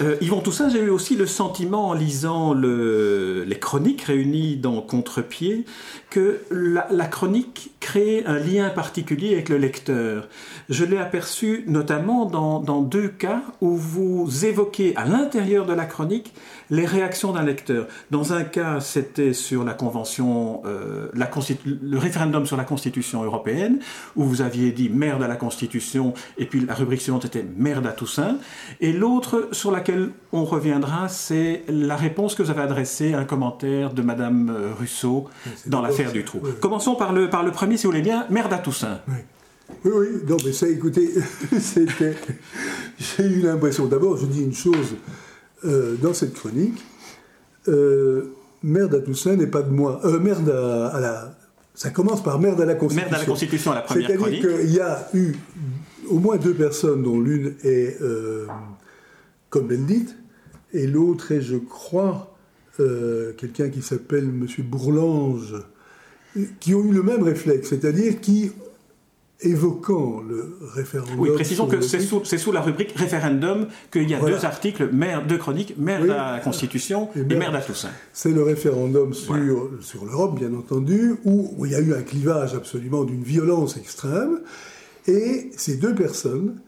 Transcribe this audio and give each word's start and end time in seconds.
Euh, 0.00 0.16
Yvon 0.22 0.40
Toussaint, 0.40 0.70
j'ai 0.70 0.80
eu 0.80 0.88
aussi 0.88 1.16
le 1.16 1.26
sentiment 1.26 1.88
en 1.88 1.92
lisant 1.92 2.54
le, 2.54 3.44
les 3.46 3.58
chroniques 3.58 4.02
réunies 4.02 4.56
dans 4.56 4.80
Contre-pied 4.80 5.66
que 6.08 6.40
la, 6.50 7.06
chronique 7.06 7.72
crée 7.82 8.22
un 8.26 8.38
lien 8.38 8.70
particulier 8.70 9.32
avec 9.32 9.48
le 9.48 9.58
lecteur. 9.58 10.28
Je 10.70 10.84
l'ai 10.84 10.98
aperçu 10.98 11.64
notamment 11.66 12.24
dans, 12.26 12.60
dans, 12.60 12.80
deux 12.80 13.08
cas 13.08 13.42
où 13.60 13.76
vous 13.76 14.44
évoquez 14.44 14.94
à 14.96 15.04
l'intérieur 15.04 15.66
de 15.66 15.74
la 15.74 15.84
chronique 15.84 16.32
les 16.70 16.86
réactions 16.86 17.32
d'un 17.32 17.42
lecteur. 17.42 17.86
Dans 18.10 18.32
un 18.32 18.44
cas, 18.44 18.80
c'était 18.80 19.32
sur 19.32 19.64
la 19.64 19.74
convention, 19.74 20.62
euh, 20.64 21.08
la 21.14 21.28
le 21.64 21.98
référendum 21.98 22.46
sur 22.46 22.56
la 22.56 22.64
Constitution 22.64 23.24
européenne, 23.24 23.80
où 24.16 24.24
vous 24.24 24.40
aviez 24.42 24.70
dit 24.70 24.88
merde 24.88 25.22
à 25.22 25.28
la 25.28 25.36
Constitution, 25.36 26.14
et 26.38 26.46
puis 26.46 26.64
la 26.64 26.74
rubrique 26.74 27.02
suivante 27.02 27.24
était 27.24 27.44
merde 27.56 27.86
à 27.86 27.92
Toussaint. 27.92 28.38
Et 28.80 28.92
l'autre 28.92 29.48
sur 29.52 29.72
laquelle 29.72 30.10
on 30.32 30.44
reviendra, 30.44 31.08
c'est 31.08 31.64
la 31.68 31.96
réponse 31.96 32.34
que 32.34 32.42
vous 32.42 32.50
avez 32.50 32.62
adressée 32.62 33.12
à 33.12 33.18
un 33.18 33.24
commentaire 33.24 33.92
de 33.92 34.02
Madame 34.02 34.50
euh, 34.50 34.72
Rousseau 34.78 35.28
dans 35.66 35.82
l'affaire 35.82 36.12
du 36.12 36.24
trou. 36.24 36.40
Commençons 36.60 36.94
par 36.94 37.12
le, 37.12 37.28
par 37.28 37.42
le 37.42 37.50
premier, 37.50 37.71
si 37.76 37.84
vous 37.84 37.92
voulez 37.92 38.02
bien, 38.02 38.26
merde 38.30 38.52
à 38.52 38.58
Toussaint. 38.58 39.00
Oui. 39.08 39.14
Oui, 39.84 40.06
non, 40.28 40.36
mais 40.44 40.52
ça, 40.52 40.68
écoutez, 40.68 41.10
c'était. 41.60 42.14
J'ai 42.98 43.24
eu 43.24 43.40
l'impression. 43.40 43.86
D'abord, 43.86 44.16
je 44.18 44.26
dis 44.26 44.42
une 44.42 44.52
chose 44.52 44.96
euh, 45.64 45.96
dans 45.96 46.12
cette 46.12 46.34
chronique. 46.34 46.84
Euh, 47.68 48.34
merde 48.62 48.94
à 48.94 49.00
Toussaint 49.00 49.36
n'est 49.36 49.46
pas 49.46 49.62
de 49.62 49.70
moi. 49.70 50.00
Euh, 50.04 50.20
merde 50.20 50.50
à, 50.50 51.00
la. 51.00 51.38
Ça 51.74 51.90
commence 51.90 52.22
par 52.22 52.38
merde 52.38 52.60
à 52.60 52.66
la 52.66 52.74
Constitution. 52.74 53.10
Merde 53.10 53.14
à 53.14 53.18
la 53.18 53.24
Constitution, 53.24 53.72
à 53.72 53.74
la 53.76 53.80
première 53.82 54.16
chronique. 54.16 54.42
C'est-à-dire 54.42 54.60
qu'il 54.60 54.74
y 54.74 54.80
a 54.80 55.08
eu 55.14 55.34
au 56.08 56.18
moins 56.18 56.36
deux 56.36 56.54
personnes, 56.54 57.02
dont 57.02 57.20
l'une 57.20 57.54
est 57.64 58.00
euh, 58.02 58.46
comme 59.50 59.68
Bendit, 59.68 60.08
et 60.72 60.86
l'autre 60.86 61.32
est, 61.32 61.40
je 61.40 61.56
crois, 61.56 62.36
euh, 62.80 63.32
quelqu'un 63.34 63.68
qui 63.68 63.82
s'appelle 63.82 64.24
M. 64.24 64.46
Bourlange, 64.64 65.54
qui 66.60 66.74
ont 66.74 66.84
eu 66.84 66.92
le 66.92 67.02
même 67.02 67.22
réflexe, 67.22 67.68
c'est-à-dire 67.68 68.20
qui 68.20 68.50
évoquant 69.42 70.22
le 70.26 70.56
référendum. 70.74 71.18
Oui, 71.18 71.30
précisons 71.34 71.66
que 71.66 71.80
c'est 71.80 72.00
sous, 72.00 72.24
sous, 72.24 72.52
la 72.52 72.60
rubrique 72.60 72.92
référendum 72.92 73.66
qu'il 73.90 74.08
y 74.08 74.14
a 74.14 74.20
deux 74.20 74.44
articles, 74.44 74.88
maire, 74.92 75.26
deux 75.26 75.38
chroniques, 75.38 75.74
maire 75.78 76.02
de 76.02 76.08
la 76.08 76.40
Constitution 76.42 77.08
et, 77.16 77.22
maire 77.22 77.50
de 77.50 77.56
la 77.56 77.62
Toussaint. 77.62 77.90
C'est 78.12 78.30
le 78.30 78.42
référendum 78.42 79.14
sur, 79.14 79.70
sur 79.80 80.04
l'Europe, 80.04 80.38
bien 80.38 80.54
entendu, 80.54 81.16
où, 81.24 81.54
où, 81.56 81.66
il 81.66 81.72
y 81.72 81.74
a 81.74 81.80
eu 81.80 81.92
un 81.94 82.02
clivage 82.02 82.54
absolument 82.54 83.04
d'une 83.04 83.22
violence 83.22 83.76
extrême. 83.76 84.40
Et 85.06 85.50
ces 85.56 85.76
deux 85.76 85.94
personnes, 85.94 86.60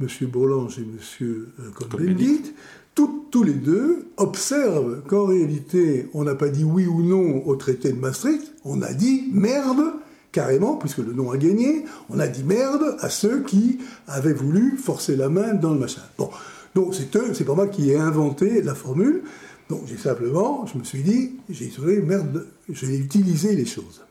M. 0.00 0.08
Bourlange 0.28 0.78
et 0.78 0.82
M. 0.82 1.46
Cohn-Bendit, 1.74 2.54
tous 2.94 3.42
les 3.42 3.52
deux 3.52 4.06
observent 4.16 5.02
qu'en 5.08 5.26
réalité, 5.26 6.08
on 6.14 6.22
n'a 6.22 6.36
pas 6.36 6.48
dit 6.48 6.62
oui 6.62 6.86
ou 6.86 7.02
non 7.02 7.44
au 7.46 7.56
traité 7.56 7.92
de 7.92 7.98
Maastricht, 7.98 8.52
on 8.64 8.80
a 8.82 8.92
dit 8.92 9.28
merde 9.32 9.92
carrément, 10.30 10.76
puisque 10.76 10.98
le 10.98 11.12
nom 11.12 11.30
a 11.30 11.36
gagné, 11.36 11.84
on 12.10 12.18
a 12.18 12.26
dit 12.26 12.44
merde 12.44 12.96
à 13.00 13.08
ceux 13.08 13.42
qui 13.42 13.78
avaient 14.06 14.32
voulu 14.32 14.76
forcer 14.76 15.16
la 15.16 15.28
main 15.28 15.54
dans 15.54 15.72
le 15.72 15.80
machin. 15.80 16.02
Bon, 16.18 16.30
donc 16.74 16.94
c'est 16.94 17.14
eux, 17.16 17.34
c'est 17.34 17.44
pas 17.44 17.54
moi 17.54 17.68
qui 17.68 17.90
ai 17.90 17.96
inventé 17.96 18.62
la 18.62 18.74
formule. 18.74 19.22
Donc 19.68 19.82
j'ai 19.86 19.96
simplement, 19.96 20.66
je 20.66 20.78
me 20.78 20.84
suis 20.84 21.02
dit, 21.02 21.32
j'ai 21.48 21.68
titré 21.68 22.00
merde, 22.02 22.46
j'ai 22.68 22.96
utilisé 22.96 23.54
les 23.56 23.64
choses. 23.64 24.02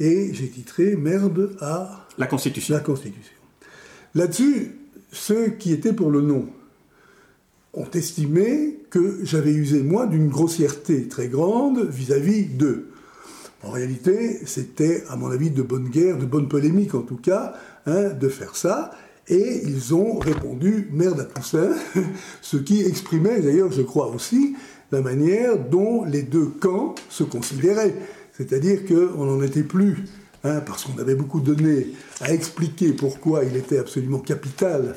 Et 0.00 0.32
j'ai 0.32 0.48
titré 0.48 0.96
merde 0.96 1.56
à 1.60 2.06
la 2.18 2.26
Constitution. 2.26 2.74
La 2.74 2.80
Constitution. 2.80 3.34
Là-dessus, 4.14 4.72
ceux 5.10 5.48
qui 5.48 5.72
étaient 5.72 5.92
pour 5.92 6.10
le 6.10 6.20
nom 6.20 6.46
ont 7.74 7.90
estimé 7.94 8.78
que 8.90 9.20
j'avais 9.22 9.52
usé 9.52 9.82
moi 9.82 10.06
d'une 10.06 10.28
grossièreté 10.28 11.08
très 11.08 11.28
grande 11.28 11.88
vis-à-vis 11.88 12.44
d'eux. 12.44 12.88
En 13.64 13.70
réalité, 13.70 14.40
c'était, 14.44 15.04
à 15.08 15.16
mon 15.16 15.30
avis, 15.30 15.50
de 15.50 15.62
bonne 15.62 15.88
guerre, 15.88 16.18
de 16.18 16.26
bonne 16.26 16.48
polémique 16.48 16.94
en 16.94 17.02
tout 17.02 17.16
cas, 17.16 17.54
hein, 17.86 18.10
de 18.10 18.28
faire 18.28 18.56
ça. 18.56 18.90
Et 19.28 19.62
ils 19.64 19.94
ont 19.94 20.18
répondu 20.18 20.88
merde 20.92 21.28
à 21.36 21.42
ça, 21.42 21.68
ce 22.42 22.56
qui 22.56 22.82
exprimait 22.82 23.40
d'ailleurs, 23.40 23.70
je 23.70 23.82
crois 23.82 24.08
aussi, 24.08 24.56
la 24.90 25.00
manière 25.00 25.58
dont 25.58 26.04
les 26.04 26.22
deux 26.22 26.46
camps 26.46 26.96
se 27.08 27.22
considéraient. 27.22 27.94
C'est-à-dire 28.32 28.80
qu'on 28.84 29.24
n'en 29.24 29.42
était 29.42 29.62
plus, 29.62 30.04
hein, 30.42 30.60
parce 30.66 30.84
qu'on 30.84 31.00
avait 31.00 31.14
beaucoup 31.14 31.40
donné 31.40 31.86
à 32.20 32.32
expliquer 32.32 32.92
pourquoi 32.92 33.44
il 33.44 33.56
était 33.56 33.78
absolument 33.78 34.18
capital 34.18 34.96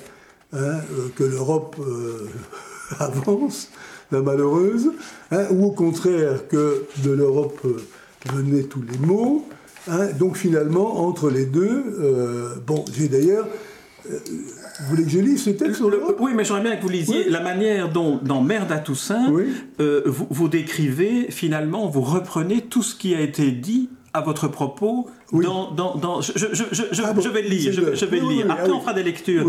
hein, 0.56 0.58
euh, 0.58 1.10
que 1.16 1.24
l'Europe 1.24 1.76
euh, 1.80 2.28
avance, 3.00 3.70
la 4.12 4.22
malheureuse, 4.22 4.92
hein, 5.32 5.46
ou 5.52 5.66
au 5.66 5.72
contraire 5.72 6.48
que 6.48 6.86
de 7.04 7.12
l'Europe. 7.12 7.60
Euh, 7.66 7.78
venaient 8.34 8.64
tous 8.64 8.82
les. 8.82 8.98
Hein. 9.88 10.08
donc 10.18 10.38
finalement, 10.38 11.06
entre 11.08 11.30
les 11.30 11.46
deux, 11.46 11.84
euh, 12.00 12.56
bon, 12.66 12.86
j'ai 12.94 13.08
d'ailleurs. 13.08 13.48
Vous 14.08 14.90
voulez 14.90 15.04
que 15.04 15.10
je 15.10 15.18
lise 15.18 15.44
ce 15.44 15.50
texte 15.50 15.78
sur 15.78 15.92
Oui, 16.20 16.34
mais 16.36 16.44
j'aimerais 16.44 16.62
bien 16.62 16.76
que 16.76 16.84
vous 16.84 16.90
lisiez 16.90 17.28
la 17.28 17.40
manière 17.40 17.92
dont, 17.92 18.20
dans 18.22 18.40
Merde 18.40 18.72
à 18.72 18.78
Toussaint, 18.78 19.34
euh, 19.80 20.04
vous, 20.06 20.28
vous, 20.30 20.48
décrivez, 20.48 21.32
finalement, 21.32 21.88
vous 21.88 22.02
reprenez 22.02 22.62
tout 22.62 22.84
ce 22.84 22.96
qui 22.96 23.16
a 23.16 23.22
été 23.22 23.50
dit 23.50 23.90
à 24.16 24.22
votre 24.22 24.48
propos 24.48 25.08
dans, 25.34 25.72
dans, 25.72 25.96
dans, 25.96 26.22
je, 26.22 26.32
je, 26.36 26.64
je, 26.72 27.02
ah 27.04 27.14
je, 27.20 27.30
vais 27.30 27.42
le 27.42 27.50
lire. 27.50 27.74
Je, 27.74 28.06
vais 28.06 28.20
le 28.20 28.30
lire. 28.30 28.50
Après, 28.50 28.70
on 28.70 28.80
fera 28.80 28.94
des 28.94 29.04
lectures. 29.04 29.46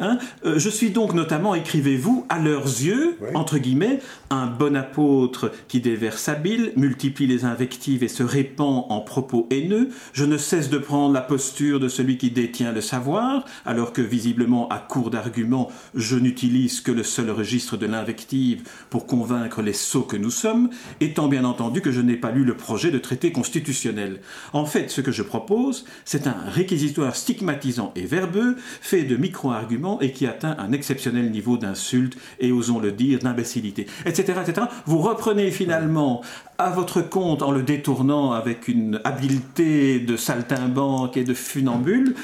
Hein 0.00 0.18
euh, 0.44 0.58
je 0.58 0.70
suis 0.70 0.90
donc 0.90 1.14
notamment, 1.14 1.54
écrivez-vous, 1.54 2.24
à 2.28 2.38
leurs 2.38 2.64
yeux, 2.64 3.18
entre 3.34 3.58
guillemets, 3.58 4.00
un 4.30 4.46
bon 4.46 4.76
apôtre 4.76 5.52
qui 5.68 5.80
déverse 5.80 6.28
habile, 6.28 6.72
multiplie 6.76 7.26
les 7.26 7.44
invectives 7.44 8.02
et 8.04 8.08
se 8.08 8.22
répand 8.22 8.86
en 8.88 9.00
propos 9.00 9.46
haineux. 9.50 9.90
Je 10.12 10.24
ne 10.24 10.38
cesse 10.38 10.70
de 10.70 10.78
prendre 10.78 11.12
la 11.12 11.20
posture 11.20 11.80
de 11.80 11.88
celui 11.88 12.18
qui 12.18 12.30
détient 12.30 12.72
le 12.72 12.80
savoir, 12.80 13.44
alors 13.66 13.92
que 13.92 14.02
visiblement, 14.02 14.68
à 14.68 14.78
court 14.78 15.10
d'arguments, 15.10 15.70
je 15.94 16.16
n'utilise 16.16 16.80
que 16.80 16.92
le 16.92 17.02
seul 17.02 17.30
registre 17.30 17.76
de 17.76 17.86
l'invective 17.86 18.62
pour 18.90 19.06
convaincre 19.06 19.60
les 19.60 19.72
sots 19.72 20.02
que 20.02 20.16
nous 20.16 20.30
sommes, 20.30 20.70
étant 21.00 21.28
bien 21.28 21.44
entendu 21.44 21.80
que 21.80 21.90
je 21.90 22.00
n'ai 22.00 22.16
pas 22.16 22.30
lu 22.30 22.44
le 22.44 22.56
projet 22.56 22.90
de 22.90 22.98
traité 22.98 23.32
constitutionnel. 23.32 24.05
En 24.52 24.66
fait, 24.66 24.90
ce 24.90 25.00
que 25.00 25.12
je 25.12 25.22
propose, 25.22 25.84
c'est 26.04 26.26
un 26.26 26.36
réquisitoire 26.46 27.14
stigmatisant 27.14 27.92
et 27.96 28.04
verbeux, 28.06 28.56
fait 28.80 29.02
de 29.02 29.16
micro-arguments 29.16 30.00
et 30.00 30.12
qui 30.12 30.26
atteint 30.26 30.56
un 30.58 30.72
exceptionnel 30.72 31.30
niveau 31.30 31.56
d'insulte 31.56 32.16
et, 32.40 32.52
osons 32.52 32.78
le 32.78 32.92
dire, 32.92 33.18
d'imbécilité, 33.20 33.86
etc., 34.04 34.40
etc. 34.46 34.66
Vous 34.86 34.98
reprenez 34.98 35.50
finalement 35.50 36.22
à 36.58 36.70
votre 36.70 37.02
compte 37.02 37.42
en 37.42 37.50
le 37.50 37.62
détournant 37.62 38.32
avec 38.32 38.68
une 38.68 39.00
habileté 39.04 40.00
de 40.00 40.16
saltimbanque 40.16 41.16
et 41.16 41.24
de 41.24 41.34
funambule 41.34 42.14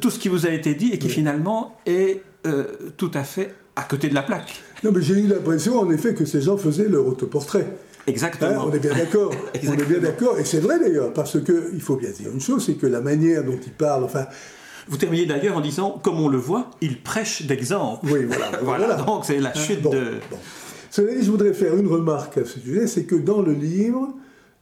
tout 0.00 0.10
ce 0.10 0.18
qui 0.18 0.28
vous 0.28 0.46
a 0.46 0.50
été 0.50 0.74
dit 0.74 0.90
et 0.92 0.98
qui 0.98 1.08
finalement 1.08 1.76
est 1.86 2.22
euh, 2.46 2.64
tout 2.96 3.10
à 3.14 3.24
fait 3.24 3.54
à 3.76 3.82
côté 3.82 4.08
de 4.08 4.14
la 4.14 4.22
plaque. 4.22 4.60
Non, 4.82 4.90
mais 4.92 5.02
j'ai 5.02 5.14
eu 5.14 5.26
l'impression 5.26 5.78
en 5.78 5.90
effet 5.90 6.14
que 6.14 6.24
ces 6.24 6.40
gens 6.40 6.56
faisaient 6.56 6.88
leur 6.88 7.06
autoportrait. 7.06 7.66
Exactement. 8.08 8.50
Hein, 8.50 8.64
on 8.66 8.72
est 8.72 8.78
bien 8.78 8.94
d'accord. 8.94 9.32
on 9.68 9.72
est 9.72 9.84
bien 9.84 9.98
d'accord. 9.98 10.38
Et 10.38 10.44
c'est 10.44 10.60
vrai 10.60 10.78
d'ailleurs, 10.78 11.12
parce 11.12 11.38
qu'il 11.42 11.80
faut 11.80 11.96
bien 11.96 12.10
dire 12.10 12.30
une 12.32 12.40
chose, 12.40 12.64
c'est 12.64 12.74
que 12.74 12.86
la 12.86 13.00
manière 13.00 13.44
dont 13.44 13.58
il 13.64 13.72
parle, 13.72 14.04
enfin. 14.04 14.26
Vous 14.90 14.96
terminez 14.96 15.26
d'ailleurs 15.26 15.54
en 15.54 15.60
disant, 15.60 16.00
comme 16.02 16.18
on 16.18 16.28
le 16.28 16.38
voit, 16.38 16.70
il 16.80 17.02
prêche 17.02 17.42
d'exemple. 17.42 18.06
Oui, 18.10 18.24
voilà. 18.24 18.50
voilà. 18.62 18.94
Donc 18.94 19.26
c'est 19.26 19.38
la 19.38 19.50
hein, 19.50 19.52
chute 19.54 19.82
de. 19.82 20.14
Cela 20.90 21.12
dit, 21.12 21.22
je 21.22 21.30
voudrais 21.30 21.52
faire 21.52 21.76
une 21.76 21.88
remarque 21.88 22.38
à 22.38 22.44
ce 22.46 22.58
sujet, 22.58 22.86
c'est 22.86 23.04
que 23.04 23.14
dans 23.14 23.42
le 23.42 23.52
livre, 23.52 24.14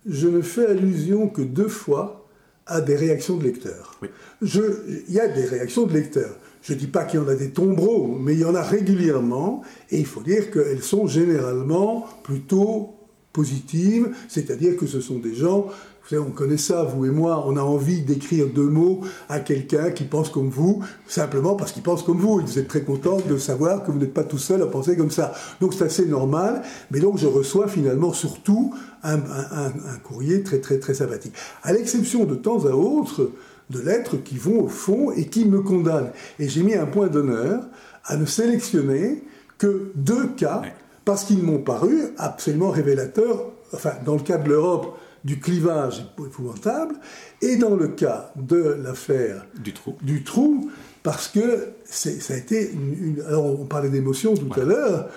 je 0.05 0.27
ne 0.27 0.43
fais 0.43 0.67
allusion 0.67 1.28
que 1.28 1.43
deux 1.43 1.69
fois 1.69 2.27
à 2.67 2.81
des 2.81 2.97
réactions 2.97 3.37
de 3.37 3.45
lecteurs. 3.45 3.95
Oui. 4.03 4.09
il 4.43 5.15
y 5.15 5.21
a 5.21 5.28
des 5.28 5.45
réactions 5.45 5.87
de 5.87 5.93
lecteurs. 5.93 6.37
Je 6.63 6.73
ne 6.73 6.78
dis 6.78 6.89
pas 6.89 7.05
qu'il 7.05 7.21
y 7.21 7.23
en 7.23 7.28
a 7.28 7.37
des 7.37 7.51
tombereaux, 7.51 8.19
mais 8.21 8.33
il 8.33 8.41
y 8.41 8.45
en 8.45 8.57
a 8.57 8.63
régulièrement, 8.63 9.63
et 9.91 9.98
il 9.98 10.07
faut 10.07 10.22
dire 10.22 10.51
qu'elles 10.51 10.83
sont 10.83 11.07
généralement 11.07 12.09
plutôt 12.25 12.96
positive, 13.36 14.09
c'est-à-dire 14.28 14.77
que 14.77 14.86
ce 14.86 15.00
sont 15.00 15.18
des 15.18 15.34
gens, 15.34 15.66
vous 15.66 16.09
savez, 16.09 16.22
on 16.27 16.30
connaît 16.30 16.56
ça, 16.56 16.84
vous 16.84 17.04
et 17.04 17.10
moi, 17.10 17.44
on 17.47 17.56
a 17.56 17.60
envie 17.60 18.00
d'écrire 18.00 18.47
deux 18.47 18.68
mots 18.68 19.03
à 19.28 19.41
quelqu'un 19.41 19.91
qui 19.91 20.04
pense 20.04 20.30
comme 20.30 20.48
vous, 20.48 20.83
simplement 21.06 21.54
parce 21.54 21.72
qu'il 21.72 21.83
pense 21.83 22.03
comme 22.03 22.18
vous. 22.18 22.41
Et 22.41 22.44
vous 22.44 22.59
êtes 22.59 22.68
très 22.68 22.83
content 22.83 23.18
de 23.28 23.36
savoir 23.36 23.84
que 23.84 23.91
vous 23.91 23.98
n'êtes 23.98 24.15
pas 24.15 24.24
tout 24.24 24.38
seul 24.38 24.62
à 24.62 24.66
penser 24.66 24.97
comme 24.97 25.10
ça. 25.10 25.34
Donc 25.60 25.74
c'est 25.74 25.84
assez 25.84 26.06
normal, 26.06 26.62
mais 26.91 27.00
donc 27.00 27.18
je 27.18 27.27
reçois 27.27 27.68
finalement 27.68 28.12
surtout 28.12 28.72
un, 29.03 29.16
un 29.16 29.98
courrier 30.03 30.42
très 30.42 30.60
très 30.60 30.78
très 30.78 30.94
sympathique. 30.94 31.34
À 31.62 31.72
l'exception 31.72 32.24
de 32.24 32.36
temps 32.36 32.65
à 32.65 32.71
autre 32.71 33.33
de 33.68 33.80
lettres 33.80 34.16
qui 34.16 34.38
vont 34.38 34.62
au 34.62 34.68
fond 34.68 35.10
et 35.10 35.27
qui 35.27 35.44
me 35.44 35.60
condamnent. 35.60 36.12
Et 36.38 36.48
j'ai 36.48 36.62
mis 36.62 36.74
un 36.74 36.86
point 36.86 37.09
d'honneur 37.09 37.65
à 38.04 38.16
ne 38.16 38.27
sélectionner 38.27 39.24
que 39.59 39.91
deux 39.97 40.28
cas 40.28 40.62
parce 41.07 41.25
qu'ils 41.25 41.43
m'ont 41.43 41.61
paru 41.61 42.01
absolument 42.19 42.71
révélateurs, 42.71 43.53
enfin, 43.73 43.93
dans 44.05 44.17
le 44.17 44.23
cas 44.23 44.39
de 44.39 44.49
l'Europe, 44.49 44.99
du 45.25 45.39
clivage 45.39 46.05
épouvantable, 46.19 46.97
et 47.41 47.57
dans 47.57 47.77
le 47.77 47.89
cas 47.89 48.33
de 48.37 48.77
l'affaire 48.83 49.47
du 49.63 49.73
trou, 49.73 49.97
du 50.03 50.25
trou 50.25 50.71
parce 51.03 51.29
que 51.29 51.69
ça 51.85 52.35
a 52.35 52.37
été 52.37 52.73
une, 52.73 53.23
alors 53.29 53.61
on 53.61 53.65
parlait 53.67 53.89
d'émotion 53.89 54.35
tout 54.35 54.61
à 54.61 54.65
l'heure. 54.65 55.09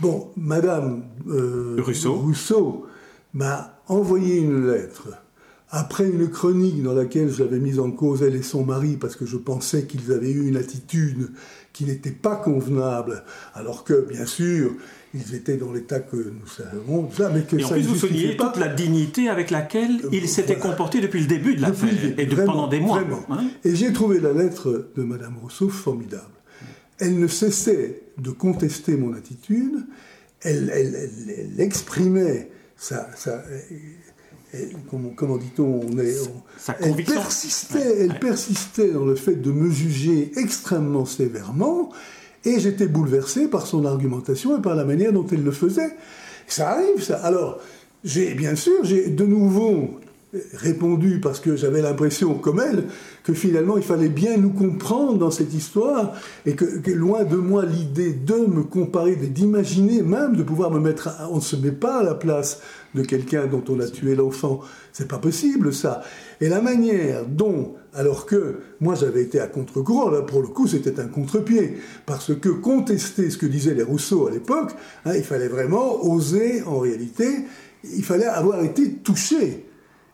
Bon, 0.00 0.30
Madame 0.36 1.04
euh, 1.28 1.80
Rousseau. 1.80 2.86
M'a 3.34 3.78
envoyé 3.88 4.36
une 4.36 4.70
lettre 4.70 5.08
après 5.70 6.06
une 6.06 6.28
chronique 6.28 6.82
dans 6.82 6.92
laquelle 6.92 7.30
j'avais 7.32 7.58
mis 7.58 7.78
en 7.78 7.90
cause 7.90 8.22
elle 8.22 8.36
et 8.36 8.42
son 8.42 8.62
mari 8.62 8.98
parce 9.00 9.16
que 9.16 9.24
je 9.24 9.38
pensais 9.38 9.86
qu'ils 9.86 10.12
avaient 10.12 10.30
eu 10.30 10.46
une 10.46 10.58
attitude 10.58 11.30
qui 11.72 11.86
n'était 11.86 12.10
pas 12.10 12.36
convenable, 12.36 13.24
alors 13.54 13.84
que, 13.84 14.06
bien 14.06 14.26
sûr, 14.26 14.72
ils 15.14 15.34
étaient 15.34 15.56
dans 15.56 15.72
l'état 15.72 16.00
que 16.00 16.16
nous 16.16 16.46
savons, 16.46 17.08
mais 17.34 17.42
que 17.42 17.56
et 17.56 17.64
en 17.64 17.68
plus, 17.68 17.82
vous 17.82 17.96
soulignez 17.96 18.36
toute 18.36 18.56
la 18.56 18.68
dignité 18.68 19.28
avec 19.28 19.50
laquelle 19.50 20.00
euh, 20.04 20.08
ils 20.12 20.28
s'étaient 20.28 20.56
comportés 20.56 21.00
depuis 21.00 21.20
le 21.20 21.26
début 21.26 21.54
de 21.54 21.60
l'affaire, 21.60 21.90
et 22.18 22.26
pendant 22.26 22.66
des 22.66 22.80
mois. 22.80 23.02
Hein. 23.30 23.44
et 23.64 23.76
j'ai 23.76 23.92
trouvé 23.92 24.20
la 24.20 24.32
lettre 24.32 24.90
de 24.96 25.02
Madame 25.02 25.36
Rousseau 25.42 25.68
formidable. 25.68 26.24
Elle 26.98 27.18
ne 27.18 27.26
cessait 27.26 28.02
de 28.18 28.30
contester 28.30 28.96
mon 28.96 29.12
attitude, 29.12 29.84
elle, 30.40 30.70
elle, 30.74 31.60
exprimait 31.60 32.50
sa, 32.76 33.08
comment, 35.16 35.36
dit-on, 35.36 35.80
elle, 36.80 37.04
persistait, 37.04 38.04
elle 38.04 38.18
persistait 38.18 38.90
dans 38.90 39.04
le 39.04 39.14
fait 39.14 39.36
de 39.36 39.52
me 39.52 39.70
juger 39.70 40.32
extrêmement 40.36 41.04
sévèrement, 41.04 41.90
et 42.44 42.60
j'étais 42.60 42.86
bouleversé 42.86 43.48
par 43.48 43.66
son 43.66 43.84
argumentation 43.84 44.58
et 44.58 44.62
par 44.62 44.74
la 44.74 44.84
manière 44.84 45.12
dont 45.12 45.26
elle 45.30 45.44
le 45.44 45.52
faisait. 45.52 45.96
Ça 46.46 46.70
arrive, 46.70 47.02
ça. 47.02 47.16
Alors, 47.18 47.58
j'ai 48.04 48.34
bien 48.34 48.56
sûr, 48.56 48.84
j'ai 48.84 49.08
de 49.08 49.24
nouveau 49.24 50.00
répondu 50.54 51.20
parce 51.20 51.40
que 51.40 51.56
j'avais 51.56 51.82
l'impression, 51.82 52.34
comme 52.34 52.60
elle, 52.60 52.84
que 53.22 53.34
finalement 53.34 53.76
il 53.76 53.82
fallait 53.82 54.08
bien 54.08 54.38
nous 54.38 54.50
comprendre 54.50 55.18
dans 55.18 55.30
cette 55.30 55.52
histoire 55.52 56.14
et 56.46 56.54
que, 56.54 56.90
loin 56.90 57.24
de 57.24 57.36
moi 57.36 57.64
l'idée 57.66 58.12
de 58.12 58.46
me 58.46 58.62
comparer, 58.62 59.16
d'imaginer 59.16 60.02
même 60.02 60.36
de 60.36 60.42
pouvoir 60.42 60.70
me 60.70 60.80
mettre, 60.80 61.10
on 61.30 61.36
ne 61.36 61.40
se 61.40 61.56
met 61.56 61.70
pas 61.70 61.98
à 61.98 62.02
la 62.02 62.14
place 62.14 62.60
de 62.94 63.02
quelqu'un 63.02 63.46
dont 63.46 63.64
on 63.68 63.80
a 63.80 63.86
tué 63.86 64.14
l'enfant, 64.14 64.60
c'est 64.92 65.08
pas 65.08 65.18
possible 65.18 65.72
ça. 65.72 66.02
Et 66.40 66.48
la 66.48 66.60
manière 66.60 67.26
dont, 67.26 67.74
alors 67.94 68.26
que 68.26 68.60
moi 68.80 68.94
j'avais 68.94 69.22
été 69.22 69.40
à 69.40 69.46
contre-courant, 69.46 70.10
là 70.10 70.22
pour 70.22 70.42
le 70.42 70.48
coup 70.48 70.66
c'était 70.66 71.00
un 71.00 71.08
contre-pied, 71.08 71.78
parce 72.06 72.34
que 72.34 72.48
contester 72.48 73.30
ce 73.30 73.38
que 73.38 73.46
disaient 73.46 73.74
les 73.74 73.82
Rousseau 73.82 74.26
à 74.26 74.30
l'époque, 74.30 74.72
hein, 75.04 75.12
il 75.16 75.24
fallait 75.24 75.48
vraiment 75.48 76.04
oser 76.04 76.62
en 76.62 76.78
réalité, 76.78 77.26
il 77.84 78.04
fallait 78.04 78.26
avoir 78.26 78.62
été 78.64 78.92
touché 78.94 79.66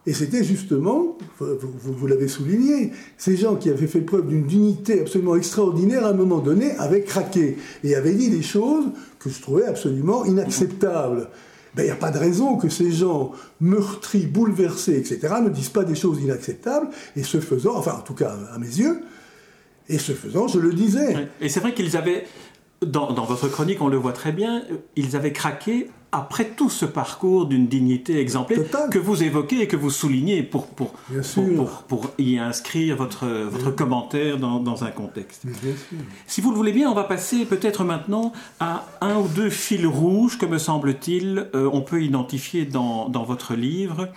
et 0.08 0.14
c'était 0.14 0.42
justement, 0.42 1.18
vous, 1.38 2.06
l'avez 2.06 2.28
souligné, 2.28 2.92
ces 3.18 3.36
gens 3.36 3.56
qui 3.56 3.68
avaient 3.68 3.86
fait 3.86 4.00
preuve 4.00 4.26
d'une 4.26 4.46
dignité 4.46 5.02
absolument 5.02 5.36
extraordinaire 5.36 6.06
à 6.06 6.08
un 6.08 6.14
moment 6.14 6.38
donné 6.38 6.70
avaient 6.78 7.02
craqué 7.02 7.58
et 7.84 7.94
avaient 7.94 8.14
dit 8.14 8.30
des 8.30 8.40
choses 8.40 8.86
que 9.18 9.28
je 9.28 9.38
trouvais 9.42 9.66
absolument 9.66 10.24
inacceptables. 10.24 11.28
Ben, 11.78 11.84
il 11.84 11.86
n'y 11.86 11.92
a 11.92 11.94
pas 11.96 12.10
de 12.10 12.18
raison 12.18 12.56
que 12.56 12.68
ces 12.68 12.90
gens 12.90 13.30
meurtris, 13.60 14.26
bouleversés, 14.26 14.96
etc., 14.96 15.34
ne 15.40 15.48
disent 15.48 15.68
pas 15.68 15.84
des 15.84 15.94
choses 15.94 16.20
inacceptables, 16.20 16.88
et 17.14 17.22
ce 17.22 17.38
faisant, 17.38 17.76
enfin 17.76 17.92
en 17.92 18.00
tout 18.00 18.14
cas 18.14 18.34
à 18.52 18.58
mes 18.58 18.66
yeux, 18.66 19.00
et 19.88 19.96
ce 19.96 20.10
faisant, 20.10 20.48
je 20.48 20.58
le 20.58 20.72
disais. 20.72 21.28
Et 21.40 21.48
c'est 21.48 21.60
vrai 21.60 21.74
qu'ils 21.74 21.96
avaient, 21.96 22.24
dans, 22.84 23.12
dans, 23.12 23.24
votre 23.24 23.46
chronique, 23.46 23.80
on 23.80 23.86
le 23.86 23.96
voit 23.96 24.12
très 24.12 24.32
bien, 24.32 24.64
ils 24.96 25.14
avaient 25.14 25.32
craqué 25.32 25.88
après 26.12 26.46
tout 26.56 26.70
ce 26.70 26.84
parcours 26.84 27.46
d'une 27.46 27.66
dignité 27.66 28.18
exemplaire 28.18 28.60
que 28.90 28.98
vous 28.98 29.22
évoquez 29.22 29.62
et 29.62 29.68
que 29.68 29.76
vous 29.76 29.90
soulignez 29.90 30.42
pour, 30.42 30.66
pour, 30.66 30.94
pour, 31.88 32.10
y 32.18 32.38
inscrire 32.38 32.96
votre, 32.96 33.26
votre 33.26 33.70
commentaire 33.70 34.38
dans, 34.38 34.60
dans, 34.60 34.84
un 34.84 34.90
contexte. 34.90 35.42
Si 36.26 36.40
vous 36.40 36.50
le 36.50 36.56
voulez 36.56 36.72
bien, 36.72 36.90
on 36.90 36.94
va 36.94 37.04
passer 37.04 37.44
peut-être 37.44 37.84
maintenant 37.84 38.32
à 38.60 38.86
un 39.00 39.16
ou 39.16 39.28
deux 39.28 39.50
fils 39.50 39.84
rouges 39.84 40.38
que, 40.38 40.46
me 40.46 40.58
semble-t-il, 40.58 41.48
euh, 41.54 41.68
on 41.72 41.82
peut 41.82 42.02
identifier 42.02 42.64
dans, 42.64 43.08
dans 43.08 43.24
votre 43.24 43.54
livre. 43.54 44.08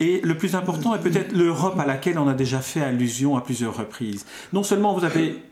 Et 0.00 0.20
le 0.22 0.36
plus 0.36 0.54
important 0.54 0.94
est 0.94 1.00
peut-être 1.00 1.32
l'Europe 1.32 1.78
à 1.78 1.86
laquelle 1.86 2.18
on 2.18 2.28
a 2.28 2.34
déjà 2.34 2.60
fait 2.60 2.80
allusion 2.80 3.36
à 3.36 3.40
plusieurs 3.40 3.76
reprises. 3.76 4.24
Non 4.52 4.62
seulement 4.62 4.94
vous 4.94 5.04
avez 5.04 5.42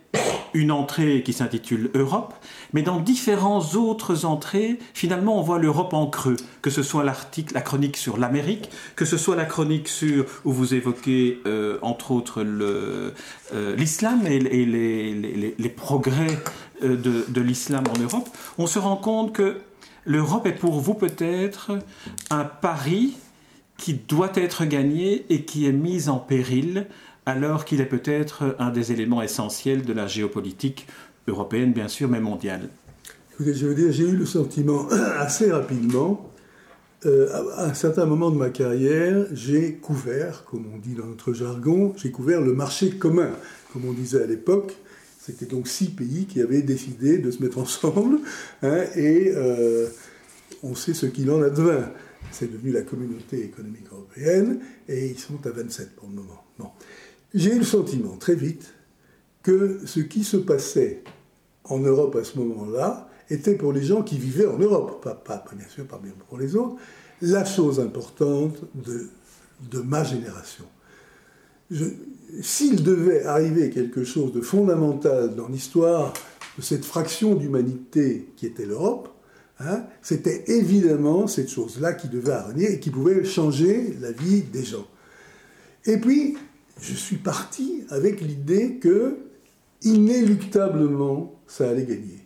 une 0.54 0.70
entrée 0.70 1.22
qui 1.22 1.32
s'intitule 1.32 1.90
Europe, 1.94 2.34
mais 2.72 2.82
dans 2.82 3.00
différentes 3.00 3.74
autres 3.74 4.24
entrées, 4.24 4.78
finalement, 4.94 5.38
on 5.38 5.42
voit 5.42 5.58
l'Europe 5.58 5.94
en 5.94 6.06
creux, 6.06 6.36
que 6.60 6.70
ce 6.70 6.82
soit 6.82 7.04
l'article, 7.04 7.54
la 7.54 7.62
chronique 7.62 7.96
sur 7.96 8.18
l'Amérique, 8.18 8.68
que 8.96 9.04
ce 9.04 9.16
soit 9.16 9.36
la 9.36 9.44
chronique 9.44 9.88
sur 9.88 10.26
où 10.44 10.52
vous 10.52 10.74
évoquez 10.74 11.40
euh, 11.46 11.78
entre 11.82 12.10
autres 12.10 12.44
euh, 12.44 13.12
l'islam 13.76 14.26
et, 14.26 14.38
les, 14.38 15.68
progrès 15.70 16.38
euh, 16.82 16.96
de, 16.96 17.24
de 17.28 17.40
l'islam 17.40 17.84
en 17.94 17.98
Europe. 17.98 18.28
On 18.58 18.66
se 18.66 18.78
rend 18.78 18.96
compte 18.96 19.32
que 19.32 19.60
l'Europe 20.04 20.46
est 20.46 20.52
pour 20.52 20.80
vous 20.80 20.94
peut-être 20.94 21.78
un 22.30 22.44
pari 22.44 23.14
qui 23.78 23.94
doit 23.94 24.32
être 24.34 24.64
gagné 24.64 25.24
et 25.30 25.44
qui 25.44 25.66
est 25.66 25.72
mis 25.72 26.08
en 26.08 26.18
péril 26.18 26.86
alors 27.26 27.64
qu'il 27.64 27.80
est 27.80 27.86
peut-être 27.86 28.56
un 28.58 28.70
des 28.70 28.92
éléments 28.92 29.22
essentiels 29.22 29.82
de 29.82 29.92
la 29.92 30.06
géopolitique 30.06 30.86
européenne, 31.28 31.72
bien 31.72 31.88
sûr, 31.88 32.08
mais 32.08 32.20
mondiale. 32.20 32.69
Écoutez, 33.32 33.54
je 33.54 33.66
veux 33.66 33.74
dire, 33.74 33.92
j'ai 33.92 34.04
eu 34.04 34.16
le 34.16 34.26
sentiment 34.26 34.88
assez 35.19 35.50
rapidement, 35.50 36.32
euh, 37.04 37.28
à 37.56 37.64
un 37.64 37.74
certain 37.74 38.06
moment 38.06 38.30
de 38.30 38.36
ma 38.36 38.50
carrière, 38.50 39.26
j'ai 39.32 39.74
couvert, 39.74 40.44
comme 40.44 40.66
on 40.72 40.78
dit 40.78 40.94
dans 40.94 41.06
notre 41.06 41.32
jargon, 41.32 41.92
j'ai 41.96 42.12
couvert 42.12 42.40
le 42.40 42.52
marché 42.52 42.90
commun, 42.90 43.30
comme 43.72 43.86
on 43.86 43.92
disait 43.92 44.22
à 44.22 44.26
l'époque. 44.26 44.76
C'était 45.19 45.46
donc 45.46 45.66
six 45.66 45.90
pays 45.90 46.26
qui 46.26 46.40
avaient 46.40 46.62
décidé 46.62 47.19
de 47.19 47.30
se 47.30 47.42
mettre 47.42 47.58
ensemble, 47.58 48.19
hein, 48.62 48.84
et 48.94 49.32
euh, 49.34 49.88
on 50.62 50.74
sait 50.74 50.94
ce 50.94 51.06
qu'il 51.06 51.30
en 51.30 51.42
advint. 51.42 51.90
C'est 52.30 52.50
devenu 52.52 52.70
la 52.70 52.82
communauté 52.82 53.44
économique 53.44 53.86
européenne, 53.90 54.60
et 54.88 55.08
ils 55.08 55.19
sont 55.19 55.44
à 55.44 55.50
27 55.50 55.96
pour 55.96 56.08
le 56.08 56.14
moment. 56.14 56.44
Bon. 56.58 56.69
J'ai 57.34 57.55
eu 57.55 57.58
le 57.58 57.64
sentiment 57.64 58.17
très 58.17 58.34
vite 58.34 58.75
que 59.43 59.81
ce 59.87 60.00
qui 60.00 60.23
se 60.23 60.37
passait 60.37 61.02
en 61.64 61.79
Europe 61.79 62.17
à 62.17 62.25
ce 62.25 62.38
moment-là 62.38 63.08
était 63.31 63.55
pour 63.55 63.73
les 63.73 63.82
gens 63.82 64.02
qui 64.02 64.19
vivaient 64.19 64.46
en 64.46 64.58
Europe, 64.58 65.02
pas, 65.02 65.44
bien 65.56 65.69
sûr 65.69 65.87
pas 65.87 65.99
bien 66.02 66.12
pour 66.29 66.38
les 66.38 66.56
autres, 66.56 66.76
la 67.23 67.44
chose 67.44 67.81
importante 67.81 68.56
de, 68.75 69.08
de 69.70 69.81
ma 69.81 70.05
génération. 70.05 70.64
S'il 72.43 72.82
devait 72.82 73.25
arriver 73.25 73.70
quelque 73.70 74.05
chose 74.05 74.32
de 74.32 74.40
fondamental 74.43 75.34
dans 75.34 75.49
l'histoire 75.49 76.12
de 76.58 76.62
cette 76.62 76.84
fraction 76.84 77.34
d'humanité 77.34 78.29
qui 78.37 78.46
était 78.46 78.67
l'Europe, 78.67 79.08
hein, 79.58 79.84
c'était 80.03 80.44
évidemment 80.48 81.27
cette 81.27 81.48
chose-là 81.48 81.94
qui 81.94 82.08
devait 82.08 82.32
arriver 82.32 82.74
et 82.74 82.81
qui 82.81 82.91
pouvait 82.91 83.24
changer 83.24 83.96
la 84.01 84.12
vie 84.12 84.43
des 84.43 84.65
gens. 84.65 84.86
Et 85.86 85.96
puis, 85.96 86.36
je 86.81 86.94
suis 86.94 87.17
parti 87.17 87.84
avec 87.91 88.20
l'idée 88.20 88.76
que, 88.76 89.19
inéluctablement, 89.82 91.34
ça 91.46 91.69
allait 91.69 91.84
gagner. 91.84 92.20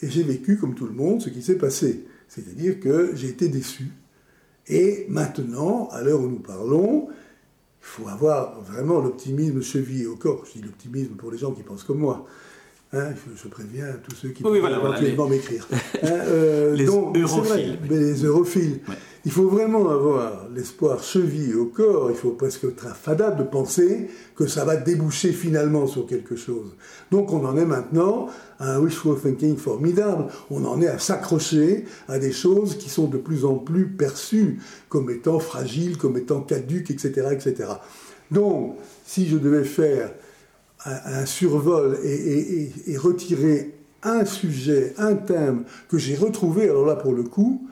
Et 0.00 0.08
j'ai 0.08 0.22
vécu, 0.22 0.56
comme 0.56 0.74
tout 0.74 0.86
le 0.86 0.92
monde, 0.92 1.20
ce 1.20 1.28
qui 1.28 1.42
s'est 1.42 1.58
passé. 1.58 2.04
C'est-à-dire 2.28 2.78
que 2.80 3.12
j'ai 3.14 3.28
été 3.28 3.48
déçu. 3.48 3.90
Et 4.68 5.06
maintenant, 5.08 5.88
à 5.90 6.02
l'heure 6.02 6.20
où 6.20 6.28
nous 6.28 6.40
parlons, 6.40 7.08
il 7.08 7.14
faut 7.80 8.08
avoir 8.08 8.60
vraiment 8.60 9.00
l'optimisme 9.00 9.62
chevillé 9.62 10.06
au 10.06 10.16
corps. 10.16 10.44
Je 10.46 10.60
dis 10.60 10.62
l'optimisme 10.62 11.14
pour 11.14 11.30
les 11.30 11.38
gens 11.38 11.52
qui 11.52 11.62
pensent 11.62 11.84
comme 11.84 11.98
moi. 11.98 12.26
Hein, 12.92 13.10
je, 13.36 13.48
préviens 13.48 13.86
tous 14.02 14.14
ceux 14.14 14.30
qui 14.30 14.42
peuvent 14.42 14.56
éventuellement 14.56 15.28
m'écrire. 15.28 15.66
Hein, 16.02 16.06
euh, 16.06 16.74
les, 16.74 16.86
europhiles. 16.86 17.78
les 17.88 18.24
europhiles. 18.24 18.80
Il 19.28 19.32
faut 19.32 19.50
vraiment 19.50 19.90
avoir 19.90 20.48
l'espoir 20.54 21.02
chevillé 21.02 21.52
au 21.52 21.66
corps, 21.66 22.10
il 22.10 22.16
faut 22.16 22.30
presque 22.30 22.64
être 22.64 22.86
infadable 22.86 23.36
de 23.36 23.42
penser 23.42 24.08
que 24.34 24.46
ça 24.46 24.64
va 24.64 24.76
déboucher 24.76 25.32
finalement 25.32 25.86
sur 25.86 26.06
quelque 26.06 26.34
chose. 26.34 26.74
Donc 27.10 27.30
on 27.34 27.44
en 27.44 27.54
est 27.58 27.66
maintenant 27.66 28.28
à 28.58 28.76
un 28.76 28.80
wishful 28.80 29.20
thinking 29.20 29.58
formidable, 29.58 30.28
on 30.48 30.64
en 30.64 30.80
est 30.80 30.88
à 30.88 30.98
s'accrocher 30.98 31.84
à 32.08 32.18
des 32.18 32.32
choses 32.32 32.78
qui 32.78 32.88
sont 32.88 33.06
de 33.06 33.18
plus 33.18 33.44
en 33.44 33.56
plus 33.56 33.88
perçues 33.88 34.60
comme 34.88 35.10
étant 35.10 35.40
fragiles, 35.40 35.98
comme 35.98 36.16
étant 36.16 36.40
caduques, 36.40 36.90
etc. 36.90 37.28
etc. 37.30 37.72
Donc, 38.30 38.76
si 39.04 39.28
je 39.28 39.36
devais 39.36 39.64
faire 39.64 40.10
un, 40.86 41.26
survol 41.26 41.98
et, 42.02 42.96
retirer 42.96 43.74
un 44.02 44.24
sujet, 44.24 44.94
un 44.96 45.16
thème 45.16 45.64
que 45.90 45.98
j'ai 45.98 46.16
retrouvé, 46.16 46.70
alors 46.70 46.86
là 46.86 46.96
pour 46.96 47.12
le 47.12 47.24
coup, 47.24 47.68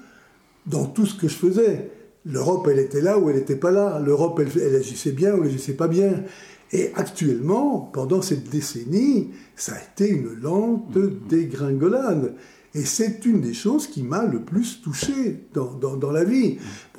dans 0.66 0.86
tout 0.86 1.06
ce 1.06 1.14
que 1.14 1.28
je 1.28 1.34
faisais. 1.34 1.90
L'Europe, 2.24 2.68
elle 2.70 2.80
était 2.80 3.00
là 3.00 3.18
ou 3.18 3.30
elle 3.30 3.36
n'était 3.36 3.56
pas 3.56 3.70
là. 3.70 4.00
L'Europe, 4.04 4.40
elle, 4.40 4.62
elle, 4.62 4.74
agissait 4.76 5.12
bien 5.12 5.34
ou 5.34 5.42
elle 5.42 5.50
agissait 5.50 5.74
pas 5.74 5.88
bien. 5.88 6.24
Et 6.72 6.90
actuellement, 6.94 7.80
pendant 7.92 8.22
cette 8.22 8.50
décennie, 8.50 9.30
ça 9.54 9.74
a 9.74 9.78
été 9.78 10.10
une 10.10 10.34
lente 10.40 10.98
dégringolade. 11.28 12.34
Et 12.74 12.84
c'est 12.84 13.24
une 13.24 13.40
des 13.40 13.54
choses 13.54 13.86
qui 13.86 14.02
m'a 14.02 14.26
le 14.26 14.42
plus 14.42 14.82
touché 14.82 15.46
dans, 15.54 15.72
dans, 15.72 15.96
dans, 15.96 16.10
la 16.10 16.24
vie. 16.24 16.58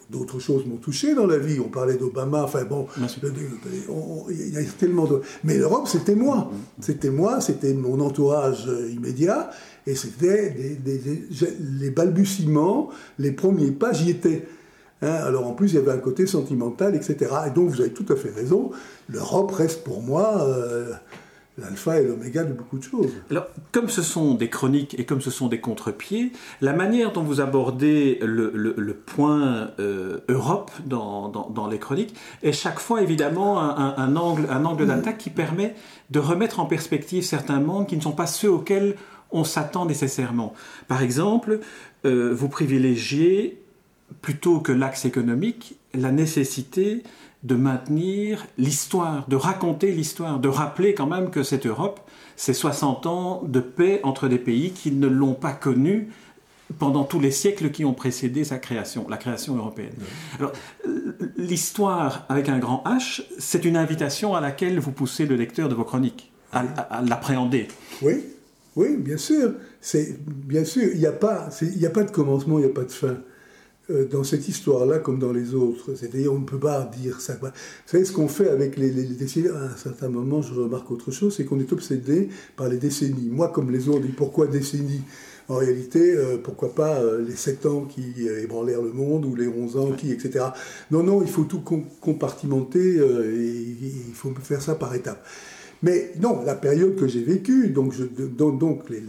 D'autres 0.10 0.40
choses 0.40 0.66
m'ont 0.66 0.78
touché 0.78 1.14
dans 1.16 1.28
la 1.28 1.38
vie. 1.38 1.60
On 1.60 1.70
parlait 1.70 1.96
d'Obama, 1.96 2.44
enfin 2.44 2.64
bon, 2.64 2.88
il 2.98 4.54
y 4.54 4.58
a 4.58 4.64
tellement 4.80 5.06
de... 5.06 5.22
Mais 5.44 5.58
l'Europe, 5.58 5.88
c'était 5.88 6.16
moi. 6.16 6.52
C'était 6.80 7.10
moi, 7.10 7.42
c'était 7.42 7.74
mon 7.74 8.00
entourage 8.00 8.70
immédiat, 8.92 9.50
et 9.86 9.96
c'était 9.96 10.56
les 11.60 11.90
balbutiements, 11.92 12.90
les 13.20 13.32
premiers 13.32 13.72
pas, 13.72 13.94
j'y 13.94 14.10
étais. 14.10 14.48
Hein, 15.02 15.14
alors 15.14 15.48
en 15.48 15.54
plus, 15.54 15.74
il 15.74 15.76
y 15.76 15.78
avait 15.78 15.92
un 15.92 16.00
côté 16.00 16.26
sentimental, 16.26 16.96
etc. 16.96 17.32
Et 17.48 17.52
donc, 17.52 17.70
vous 17.70 17.82
avez 17.82 17.92
tout 17.92 18.06
à 18.12 18.16
fait 18.16 18.32
raison. 18.32 18.72
L'Europe 19.10 19.52
reste 19.52 19.84
pour 19.84 20.02
moi 20.02 20.42
euh, 20.42 20.92
l'alpha 21.58 22.00
et 22.00 22.06
l'oméga 22.06 22.44
de 22.44 22.54
beaucoup 22.54 22.78
de 22.78 22.84
choses. 22.84 23.12
Alors, 23.32 23.48
comme 23.72 23.90
ce 23.90 24.02
sont 24.02 24.36
des 24.36 24.50
chroniques 24.50 24.98
et 25.00 25.06
comme 25.06 25.22
ce 25.22 25.32
sont 25.32 25.48
des 25.48 25.60
contre-pieds, 25.60 26.32
la 26.62 26.74
manière 26.74 27.12
dont 27.12 27.24
vous 27.24 27.42
abordez 27.42 28.20
le, 28.22 28.94
point 28.94 29.72
euh, 29.80 30.20
Europe 30.30 30.72
dans, 30.86 31.68
les 31.70 31.80
chroniques 31.80 32.16
est 32.44 32.52
chaque 32.52 32.80
fois 32.80 33.02
évidemment 33.02 33.60
un, 33.60 34.16
angle, 34.16 34.48
un 34.50 34.66
angle 34.66 34.88
d'attaque 34.88 35.18
qui 35.18 35.30
permet 35.30 35.76
de 36.10 36.20
remettre 36.20 36.60
en 36.60 36.66
perspective 36.66 37.24
certains 37.24 37.60
mondes 37.60 37.88
qui 37.88 37.98
ne 37.98 38.02
sont 38.02 38.12
pas 38.12 38.28
ceux 38.28 38.52
auxquels 38.52 38.96
on 39.32 39.44
s'attend 39.44 39.86
nécessairement. 39.86 40.54
Par 40.88 41.02
exemple, 41.02 41.60
euh, 42.06 42.34
vous 42.34 42.50
privilégiez 42.50 43.62
plutôt 44.22 44.60
que 44.60 44.72
l'axe 44.72 45.06
économique, 45.06 45.78
la 45.94 46.12
nécessité 46.12 47.04
de 47.44 47.56
maintenir 47.56 48.46
l'histoire, 48.58 49.28
de 49.28 49.36
raconter 49.36 49.92
l'histoire, 49.92 50.40
de 50.40 50.48
rappeler 50.48 50.94
quand 50.94 51.08
même 51.08 51.30
que 51.30 51.44
cette 51.44 51.66
Europe, 51.66 52.00
c'est 52.36 52.54
60 52.54 53.06
ans 53.06 53.44
de 53.46 53.60
paix 53.60 54.00
entre 54.04 54.28
des 54.28 54.40
pays 54.40 54.72
qui 54.72 54.92
ne 54.92 55.08
l'ont 55.08 55.34
pas 55.34 55.54
connue 55.54 56.10
pendant 56.80 57.04
tous 57.04 57.20
les 57.20 57.32
siècles 57.32 57.72
qui 57.72 57.86
ont 57.86 57.94
précédé 57.94 58.44
sa 58.44 58.58
création, 58.58 59.08
la 59.10 59.18
création 59.18 59.56
européenne. 59.56 59.94
Alors, 60.38 60.52
l'histoire 61.38 62.26
avec 62.28 62.50
un 62.50 62.60
grand 62.60 62.84
H, 62.86 63.24
c'est 63.40 63.64
une 63.66 63.78
invitation 63.78 64.36
à 64.36 64.42
laquelle 64.42 64.80
vous 64.80 64.92
poussez 64.92 65.26
le 65.26 65.36
lecteur 65.36 65.70
de 65.70 65.76
vos 65.76 65.86
chroniques, 65.86 66.32
à, 66.52 66.60
à 66.60 67.02
l'appréhender. 67.02 67.70
Oui, 68.02 68.24
oui, 68.76 68.98
bien 68.98 69.18
sûr. 69.18 69.54
C'est 69.80 70.18
bien 70.26 70.66
sûr. 70.66 70.90
Il 70.94 71.00
n'y 71.00 71.06
a 71.06 71.12
pas, 71.12 71.50
il 71.62 71.86
a 71.86 71.90
pas 71.90 72.04
de 72.04 72.12
commencement, 72.12 72.60
il 72.60 72.66
n'y 72.66 72.72
a 72.72 72.74
pas 72.74 72.84
de 72.84 72.92
fin. 72.92 73.18
Euh, 73.90 74.06
dans 74.06 74.26
cette 74.26 74.50
histoire-là 74.50 75.00
comme 75.00 75.18
dans 75.18 75.32
les 75.32 75.54
autres. 75.54 75.96
C'est-à-dire, 75.96 76.34
on 76.34 76.40
ne 76.40 76.46
peut 76.46 76.60
pas 76.60 76.92
dire 77.02 77.22
ça. 77.22 77.38
Vous 77.42 77.48
savez, 77.86 78.04
ce 78.04 78.12
qu'on 78.12 78.28
fait 78.28 78.50
avec 78.50 78.76
les, 78.76 78.90
décennies, 78.90 79.48
à 79.48 79.64
un 79.64 79.78
certain 79.78 80.10
moment, 80.10 80.42
je 80.42 80.54
remarque 80.54 80.92
autre 80.92 81.10
chose, 81.12 81.34
c'est 81.38 81.46
qu'on 81.46 81.60
est 81.62 81.72
obsédé 81.72 82.28
par 82.58 82.68
les 82.68 82.76
décennies. 82.76 83.30
Moi, 83.32 83.48
comme 83.48 83.72
les 83.72 83.88
autres, 83.88 84.06
pourquoi 84.18 84.48
décennies? 84.48 85.04
En 85.48 85.56
réalité, 85.56 86.18
euh, 86.18 86.38
pourquoi 86.44 86.76
pas 86.76 87.00
euh, 87.00 87.24
les 87.26 87.38
7 87.38 87.66
ans 87.66 87.86
qui 87.86 88.28
ébranlèrent 88.44 88.82
le 88.82 88.92
monde 88.92 89.24
ou 89.24 89.36
les 89.36 89.48
11 89.48 89.78
ans 89.78 89.92
qui, 89.94 90.12
etc. 90.12 90.48
Non, 90.92 91.04
non, 91.04 91.22
il 91.22 91.30
faut 91.30 91.46
tout 91.46 91.62
compartimenter 92.02 92.98
et 92.98 93.78
il 94.10 94.14
faut 94.14 94.34
faire 94.44 94.62
ça 94.62 94.76
par 94.76 94.94
étapes. 94.96 95.26
Mais 95.82 96.12
non, 96.20 96.44
la 96.44 96.56
période 96.56 96.98
que 96.98 97.08
j'ai 97.08 97.24
vécue, 97.24 97.70
donc, 97.70 97.94
donc, 98.38 98.90
les, 98.90 99.00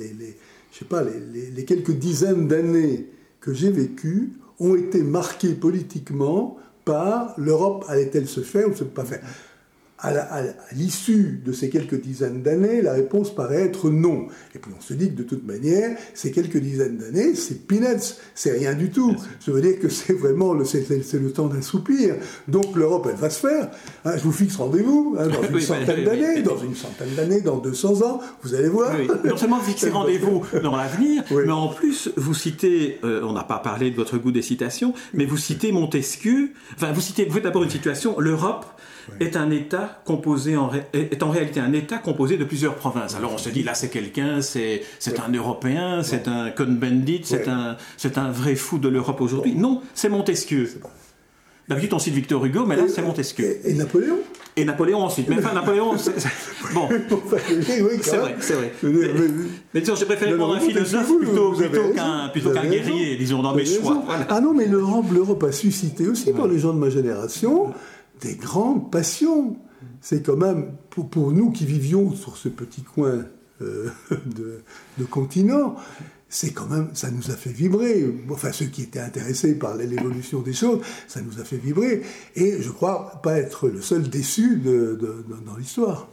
je 0.71 0.79
sais 0.79 0.85
pas, 0.85 1.03
les 1.03 1.65
quelques 1.65 1.99
dizaines 1.99 2.47
d'années 2.47 3.09
que 3.41 3.53
j'ai 3.53 3.71
vécues, 3.71 4.33
ont 4.61 4.75
été 4.75 5.03
marqués 5.03 5.55
politiquement 5.55 6.57
par 6.85 7.35
l'Europe 7.39 7.85
allait-elle 7.89 8.27
se 8.27 8.41
faire 8.41 8.67
ou 8.67 8.71
ne 8.71 8.77
se 8.77 8.85
pas 8.85 9.05
faire 9.05 9.23
à 10.01 10.43
l'issue 10.73 11.41
de 11.45 11.53
ces 11.53 11.71
quelques 11.71 12.01
dizaines 12.01 12.43
d'années, 12.43 12.83
la 12.83 12.93
réponse 12.93 13.35
paraît 13.35 13.63
être 13.63 13.91
non. 13.91 14.29
Et 14.55 14.59
puis 14.59 14.71
on 14.77 14.81
se 14.81 14.95
dit 14.95 15.11
que 15.11 15.17
de 15.17 15.23
toute 15.25 15.45
manière, 15.45 15.97
ces 16.15 16.31
quelques 16.31 16.59
dizaines 16.59 16.99
d'années, 16.99 17.35
c'est 17.35 17.67
peanuts, 17.67 18.15
c'est 18.35 18.53
rien 18.53 18.75
du 18.75 18.91
tout. 18.91 19.17
Je 19.45 19.51
veux 19.51 19.61
dire 19.61 19.81
que 19.81 19.89
c'est 19.89 20.13
vraiment 20.13 20.55
le, 20.55 20.65
c'est, 20.65 20.89
le 20.89 21.33
temps 21.33 21.49
d'un 21.49 21.63
soupir. 21.63 22.15
Donc 22.47 22.77
l'Europe, 22.77 23.09
elle 23.11 23.19
va 23.19 23.29
se 23.29 23.41
faire. 23.41 23.71
Hein, 24.05 24.13
je 24.17 24.23
vous 24.23 24.33
fixe 24.33 24.57
rendez-vous 24.57 25.17
hein, 25.19 25.27
dans 25.27 25.43
une 25.53 25.61
centaine 25.61 26.05
d'années, 26.05 26.43
dans 26.43 26.59
une 26.59 26.77
centaine 26.77 27.15
d'années, 27.17 27.41
dans 27.41 27.59
200 27.59 28.03
ans, 28.03 28.21
vous 28.43 28.55
allez 28.55 28.69
voir. 28.69 28.93
Non 29.25 29.37
seulement 29.37 29.61
fixer 29.61 29.91
rendez-vous 29.91 30.45
dans 30.63 30.77
l'avenir, 30.77 31.25
mais 31.31 31.51
en 31.51 31.69
plus 31.69 32.11
vous 32.17 32.35
citez, 32.35 32.99
euh, 33.03 33.23
on 33.25 33.33
n'a 33.33 33.45
pas 33.45 33.59
parlé 33.59 33.91
de 33.91 33.97
votre 33.97 34.17
goût 34.19 34.31
des 34.31 34.43
citations, 34.43 34.95
mais 35.13 35.27
vous 35.27 35.37
citez 35.37 35.73
Montesquieu. 35.73 36.51
Enfin, 36.77 36.93
vous 36.93 37.01
citez, 37.01 37.25
vous 37.25 37.35
faites 37.35 37.45
d'abord 37.45 37.65
une 37.65 37.71
situation. 37.71 38.19
L'Europe 38.21 38.65
est 39.21 39.37
un 39.37 39.51
État 39.51 40.01
composé 40.05 40.57
en, 40.57 40.71
est 40.93 41.23
en 41.23 41.31
réalité 41.31 41.61
un 41.61 41.73
État 41.73 41.99
composé 41.99 42.37
de 42.37 42.45
plusieurs 42.45 42.75
provinces. 42.75 43.15
Alors 43.15 43.33
on 43.33 43.39
se 43.39 43.49
dit 43.49 43.63
là 43.63 43.75
c'est 43.75 43.89
quelqu'un, 43.89 44.41
c'est 44.43 44.83
c'est 44.99 45.21
un 45.21 45.31
Européen, 45.33 46.03
c'est 46.03 46.29
un 46.29 46.51
Cohn-Bendit, 46.51 47.23
c'est 47.25 47.49
un 47.49 47.77
c'est 47.97 48.19
un 48.19 48.31
vrai 48.31 48.55
fou 48.55 48.79
de 48.79 48.89
l'Europe 48.89 49.21
aujourd'hui. 49.21 49.55
Non, 49.55 49.83
c'est 49.95 50.09
Montesquieu. 50.09 50.69
D'habitude 51.69 51.93
on 51.93 51.99
cite 51.99 52.15
Victor 52.15 52.43
Hugo, 52.45 52.65
mais 52.65 52.77
là 52.77 52.85
c'est 52.89 53.03
Montesquieu. 53.03 53.59
Et, 53.65 53.75
Napoléon 53.75 54.19
Et 54.57 54.65
Napoléon 54.65 55.01
ensuite. 55.01 55.29
Mais 55.29 55.37
enfin 55.37 55.53
Napoléon, 55.53 55.99
c'est, 55.99 56.15
bon. 56.75 56.89
c'est 58.01 58.17
vrai, 58.17 58.37
c'est 58.41 58.55
vrai. 58.55 58.73
Mais, 59.75 59.81
disons, 59.83 59.95
j'ai 59.95 60.07
préféré 60.07 60.35
prendre 60.35 60.55
un 60.55 60.61
philosophe 60.61 61.13
plutôt, 61.19 61.53
plutôt 61.53 61.91
qu'un 61.95 62.29
plutôt 62.29 62.51
qu'un 62.53 62.65
guerrier, 62.65 63.17
disons 63.17 63.43
dans 63.43 63.55
mes 63.55 63.67
choix. 63.67 64.03
Ah 64.31 64.41
non, 64.41 64.55
mais 64.55 64.65
l'Europe, 64.65 65.07
l'Europe 65.13 65.45
a 65.45 65.53
suscité 65.53 66.09
aussi 66.09 66.33
par 66.33 66.47
les 66.47 66.59
gens 66.59 66.73
de 66.73 66.79
ma 66.79 66.89
génération 66.89 67.75
des 68.21 68.35
grandes 68.35 68.91
passions. 68.91 69.57
C'est 70.01 70.23
quand 70.23 70.37
même, 70.37 70.73
pour, 70.91 71.33
nous 71.33 71.51
qui 71.51 71.67
vivions 71.67 72.15
sur 72.15 72.37
ce 72.37 72.49
petit 72.49 72.83
coin 72.83 73.25
euh, 73.63 73.91
de, 74.99 75.05
continent, 75.05 75.77
c'est 76.29 76.53
quand 76.53 76.67
même, 76.67 76.91
ça 76.95 77.11
nous 77.11 77.31
a 77.31 77.35
fait 77.35 77.51
vibrer. 77.51 78.05
Enfin, 78.31 78.53
ceux 78.53 78.67
qui 78.67 78.83
étaient 78.83 79.01
intéressés 79.01 79.55
par 79.55 79.75
l'évolution 79.77 80.41
des 80.41 80.53
choses, 80.53 80.81
ça 81.07 81.21
nous 81.21 81.41
a 81.41 81.45
fait 81.45 81.57
vibrer. 81.57 82.03
Et 82.37 82.61
je 82.61 82.71
crois 82.71 83.21
pas 83.23 83.39
être 83.39 83.69
le 83.69 83.81
seul 83.81 84.09
déçu 84.09 84.57
dans 84.59 85.57
l'histoire. 85.57 86.09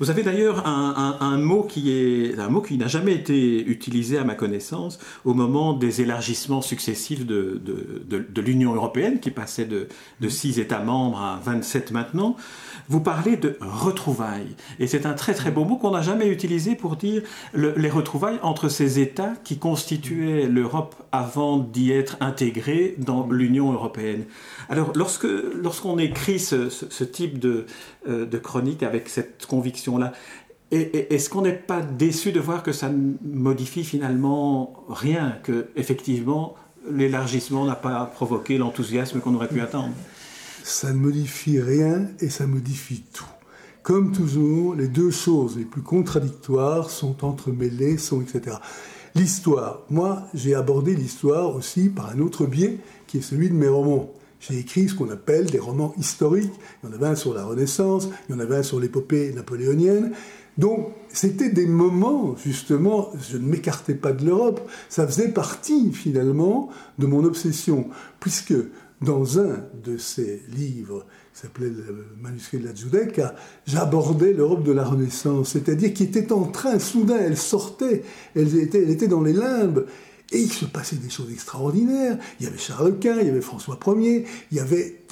Vous 0.00 0.10
avez 0.10 0.22
d'ailleurs 0.22 0.66
un, 0.66 1.36
mot 1.38 1.62
qui 1.62 1.92
est 1.92 2.38
un 2.38 2.48
mot 2.48 2.60
qui 2.60 2.76
n'a 2.78 2.88
jamais 2.88 3.14
été 3.14 3.64
utilisé 3.64 4.18
à 4.18 4.24
ma 4.24 4.34
connaissance 4.34 4.98
au 5.24 5.34
moment 5.34 5.72
des 5.72 6.00
élargissements 6.00 6.62
successifs 6.62 7.26
de, 7.26 7.60
de, 7.64 8.40
l'Union 8.40 8.74
européenne, 8.74 9.20
qui 9.20 9.30
passait 9.30 9.64
de, 9.64 9.88
de 10.20 10.28
6 10.28 10.58
États 10.58 10.80
membres 10.80 11.18
à 11.20 11.40
27 11.44 11.92
maintenant. 11.92 12.36
Vous 12.88 13.00
parlez 13.00 13.36
de 13.36 13.56
retrouvailles. 13.60 14.56
Et 14.78 14.86
c'est 14.86 15.06
un 15.06 15.14
très 15.14 15.34
très 15.34 15.50
beau 15.50 15.64
mot 15.64 15.76
qu'on 15.76 15.92
n'a 15.92 16.02
jamais 16.02 16.28
utilisé 16.28 16.74
pour 16.74 16.96
dire 16.96 17.22
les 17.54 17.90
retrouvailles 17.90 18.38
entre 18.42 18.68
ces 18.68 18.98
États 18.98 19.34
qui 19.44 19.58
constituaient 19.58 20.46
l'Europe 20.46 20.94
avant 21.12 21.58
d'y 21.58 21.92
être 21.92 22.16
intégrés 22.20 22.94
dans 22.98 23.26
l'Union 23.30 23.72
européenne. 23.72 24.24
Alors 24.68 24.92
lorsque 24.94 25.26
lorsqu'on 25.54 25.98
écrit 25.98 26.38
ce, 26.38 26.68
ce, 26.68 27.04
type 27.04 27.38
de, 27.38 27.66
euh, 28.08 28.26
de 28.26 28.38
chronique 28.38 28.82
avec 28.82 29.08
cette 29.08 29.46
est-ce 30.70 31.28
qu'on 31.30 31.42
n'est 31.42 31.52
pas 31.52 31.82
déçu 31.82 32.32
de 32.32 32.40
voir 32.40 32.62
que 32.62 32.72
ça 32.72 32.88
ne 32.88 33.14
modifie 33.22 33.84
finalement 33.84 34.84
rien, 34.88 35.38
que 35.42 35.68
effectivement 35.76 36.54
l'élargissement 36.90 37.64
n'a 37.64 37.76
pas 37.76 38.04
provoqué 38.06 38.58
l'enthousiasme 38.58 39.20
qu'on 39.20 39.34
aurait 39.34 39.48
pu 39.48 39.60
attendre? 39.60 39.90
Ça 40.62 40.92
ne 40.92 40.98
modifie 40.98 41.60
rien 41.60 42.08
et 42.20 42.30
ça 42.30 42.46
modifie 42.46 43.02
tout. 43.12 43.24
Comme 43.82 44.12
toujours, 44.12 44.74
les 44.74 44.88
deux 44.88 45.10
choses 45.10 45.58
les 45.58 45.64
plus 45.64 45.82
contradictoires 45.82 46.88
sont 46.88 47.24
entremêlées, 47.24 47.98
sont 47.98 48.22
etc. 48.22 48.56
L'histoire. 49.14 49.82
Moi, 49.90 50.22
j'ai 50.32 50.54
abordé 50.54 50.96
l'histoire 50.96 51.54
aussi 51.54 51.90
par 51.90 52.10
un 52.10 52.18
autre 52.20 52.46
biais 52.46 52.78
qui 53.06 53.18
est 53.18 53.22
celui 53.22 53.50
de 53.50 53.54
mes 53.54 53.68
romans. 53.68 54.10
J'ai 54.46 54.58
écrit 54.58 54.88
ce 54.88 54.94
qu'on 54.94 55.10
appelle 55.10 55.46
des 55.46 55.58
romans 55.58 55.94
historiques. 55.98 56.52
Il 56.82 56.88
y 56.88 56.92
en 56.92 56.94
avait 56.94 57.06
un 57.06 57.14
sur 57.14 57.32
la 57.32 57.44
Renaissance, 57.44 58.08
il 58.28 58.34
y 58.34 58.36
en 58.36 58.40
avait 58.40 58.56
un 58.56 58.62
sur 58.62 58.78
l'épopée 58.78 59.32
napoléonienne. 59.32 60.12
Donc, 60.58 60.90
c'était 61.08 61.48
des 61.48 61.66
moments, 61.66 62.36
justement, 62.36 63.10
je 63.28 63.38
ne 63.38 63.46
m'écartais 63.46 63.94
pas 63.94 64.12
de 64.12 64.24
l'Europe, 64.24 64.60
ça 64.88 65.06
faisait 65.06 65.28
partie, 65.28 65.92
finalement, 65.92 66.68
de 66.98 67.06
mon 67.06 67.24
obsession, 67.24 67.88
puisque 68.20 68.54
dans 69.00 69.40
un 69.40 69.64
de 69.82 69.96
ces 69.96 70.42
livres, 70.54 71.06
qui 71.32 71.40
s'appelait 71.40 71.70
le 71.70 72.06
manuscrit 72.20 72.58
de 72.58 72.66
la 72.66 72.74
Giudecca, 72.74 73.34
j'abordais 73.66 74.32
l'Europe 74.32 74.62
de 74.62 74.70
la 74.70 74.84
Renaissance, 74.84 75.50
c'est-à-dire 75.50 75.92
qui 75.92 76.04
était 76.04 76.32
en 76.32 76.44
train, 76.44 76.78
soudain, 76.78 77.18
elle 77.18 77.36
sortait, 77.36 78.04
elle 78.36 78.56
était, 78.56 78.82
elle 78.82 78.90
était 78.90 79.08
dans 79.08 79.22
les 79.22 79.32
limbes, 79.32 79.86
et 80.34 80.40
il 80.40 80.52
se 80.52 80.64
passait 80.64 80.96
des 80.96 81.08
choses 81.08 81.30
extraordinaires. 81.32 82.18
Il 82.40 82.44
y 82.44 82.48
avait 82.48 82.58
Charles 82.58 82.98
Quint, 82.98 83.18
il 83.20 83.28
y 83.28 83.30
avait 83.30 83.40
François 83.40 83.78
Ier, 83.86 84.24
il 84.50 84.56
y 84.56 84.60
avait, 84.60 85.02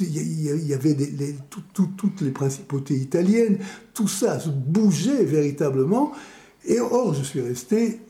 toutes 1.74 2.20
les 2.20 2.32
principautés 2.32 2.96
italiennes, 2.96 3.58
tout 3.94 4.08
ça 4.08 4.40
se 4.40 4.48
bougeait 4.48 5.24
véritablement. 5.24 6.12
Et 6.66 6.80
or, 6.80 7.14
je 7.14 7.22
suis 7.22 7.40
resté 7.40 8.00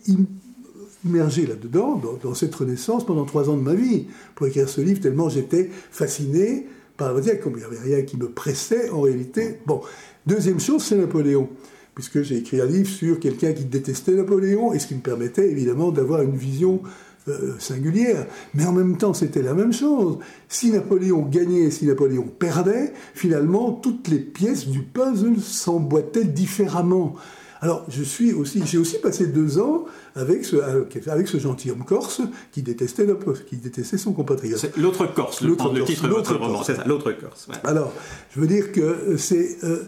immergé 1.05 1.47
là-dedans, 1.47 2.01
dans, 2.23 2.35
cette 2.35 2.55
renaissance, 2.55 3.05
pendant 3.05 3.27
trois 3.27 3.51
ans 3.51 3.57
de 3.59 3.63
ma 3.63 3.75
vie, 3.75 4.07
pour 4.35 4.47
écrire 4.47 4.69
ce 4.69 4.81
livre, 4.81 5.01
tellement 5.01 5.29
j'étais 5.29 5.71
fasciné 5.91 6.67
par 6.97 7.13
la 7.13 7.21
dire 7.21 7.41
comme 7.41 7.55
il 7.55 7.59
n'y 7.59 7.65
avait 7.65 7.81
rien 7.81 8.03
qui 8.03 8.17
me 8.17 8.31
pressait 8.31 8.89
en 8.89 9.03
réalité. 9.03 9.59
Bon, 9.67 9.83
deuxième 10.27 10.61
chose, 10.61 10.83
c'est 10.83 10.97
Napoléon, 10.97 11.51
puisque 11.95 12.23
j'ai 12.23 12.39
écrit 12.39 12.61
un 12.61 12.67
livre 12.67 12.89
sur 12.89 13.21
quelqu'un 13.21 13.53
qui 13.53 13.65
détestait 13.65 14.13
Napoléon, 14.13 14.73
et 14.73 14.79
ce 14.79 14.87
qui 14.87 14.95
me 14.95 15.01
permettait 15.01 15.51
évidemment 15.51 15.91
d'avoir 15.91 16.23
une 16.23 16.37
vision 16.37 16.83
euh, 17.29 17.55
singulière, 17.59 18.27
mais 18.55 18.67
en 18.67 18.73
même 18.73 18.97
temps 18.97 19.15
c'était 19.15 19.43
la 19.43 19.55
même 19.55 19.73
chose. 19.73 20.19
Si 20.49 20.71
Napoléon 20.71 21.23
gagnait, 21.23 21.71
si 21.71 21.87
Napoléon 21.87 22.27
perdait, 22.27 22.93
finalement 23.15 23.73
toutes 23.73 24.09
les 24.09 24.19
pièces 24.19 24.67
du 24.67 24.83
puzzle 24.83 25.39
s'emboîtaient 25.39 26.25
différemment. 26.25 27.15
Alors, 27.61 27.85
je 27.89 28.03
suis 28.03 28.33
aussi, 28.33 28.61
j'ai 28.67 28.77
aussi 28.77 28.99
passé 28.99 29.29
deux 29.29 29.61
ans 29.61 29.85
avec 30.17 30.45
ce, 30.45 30.57
avec 31.09 31.29
ce 31.29 31.39
gentilhomme 31.39 31.85
corse 31.85 32.21
qui 32.51 32.61
détestait, 32.61 33.07
qui 33.49 33.57
détestait 33.57 33.99
son 33.99 34.13
compatriote. 34.13 34.77
L'autre 34.77 35.07
Corse, 35.07 35.43
le, 35.43 35.55
titre 35.85 36.09
de 36.09 36.13
votre 36.13 36.37
roman, 36.37 36.65
c'est 36.65 36.75
ça, 36.75 36.85
l'autre 36.87 37.13
Corse. 37.13 37.47
Alors, 37.63 37.93
je 38.35 38.41
veux 38.41 38.49
dire 38.49 38.73
que 38.73 39.17
c'est 39.17 39.59
euh, 39.63 39.85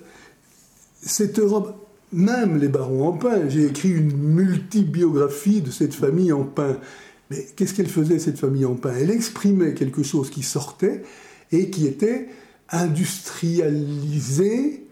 cette 1.03 1.41
Europe, 1.41 1.84
même 2.14 2.59
les 2.59 2.68
barons 2.68 3.09
en 3.09 3.12
pain, 3.12 3.49
j'ai 3.49 3.64
écrit 3.66 3.90
une 3.90 4.16
multibiographie 4.16 5.61
de 5.61 5.73
cette 5.73 5.94
famille 5.94 6.33
en 6.33 6.44
pain. 6.44 6.78
Mais 7.30 7.44
qu'est-ce 7.56 7.75
qu'elle 7.75 7.88
faisait, 7.88 8.21
cette 8.21 8.38
famille 8.38 8.64
en 8.64 8.76
pain? 8.76 8.92
Elle 8.97 9.11
exprimait 9.11 9.75
quelque 9.75 10.04
chose 10.04 10.30
qui 10.30 10.42
sortait 10.42 11.02
et 11.50 11.71
qui 11.71 11.87
était 11.87 12.28
industrialisé 12.71 14.87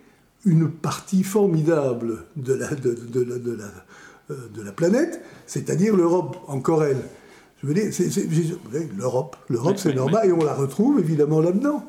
une 0.44 0.68
partie 0.68 1.22
formidable 1.22 2.24
de 2.36 2.54
la, 2.54 2.74
de, 2.74 2.94
de, 2.94 3.52
la, 3.52 3.70
euh, 4.30 4.48
de 4.52 4.62
la 4.62 4.72
planète, 4.72 5.22
c'est-à-dire 5.46 5.96
l'Europe, 5.96 6.36
encore 6.48 6.82
elle. 6.84 7.02
Je 7.62 7.68
veux 7.68 7.74
dire, 7.74 7.92
l'Europe, 8.96 9.36
l'Europe 9.48 9.76
c'est 9.78 9.94
normal, 9.94 10.28
et 10.28 10.32
on 10.32 10.44
la 10.44 10.54
retrouve 10.54 10.98
évidemment 10.98 11.40
là-dedans. 11.40 11.86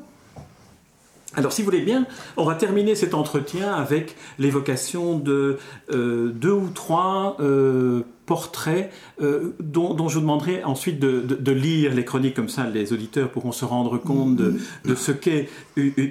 Alors, 1.36 1.52
si 1.52 1.62
vous 1.62 1.66
voulez 1.66 1.80
bien, 1.80 2.06
on 2.36 2.44
va 2.44 2.54
terminer 2.54 2.94
cet 2.94 3.14
entretien 3.14 3.72
avec 3.72 4.16
l'évocation 4.38 5.18
de 5.18 5.58
euh, 5.90 6.28
deux 6.28 6.52
ou 6.52 6.68
trois 6.68 7.36
euh, 7.40 8.02
portraits 8.26 8.90
euh, 9.20 9.54
dont, 9.60 10.08
je 10.08 10.14
vous 10.14 10.20
demanderai 10.20 10.64
ensuite 10.64 10.98
de, 10.98 11.52
lire 11.52 11.94
les 11.94 12.04
chroniques, 12.04 12.34
comme 12.34 12.48
ça 12.48 12.68
les 12.68 12.92
auditeurs 12.92 13.30
pourront 13.30 13.52
se 13.52 13.64
rendre 13.64 13.98
compte 13.98 14.36
de, 14.36 14.94
ce 14.94 15.12
qu'est 15.12 15.48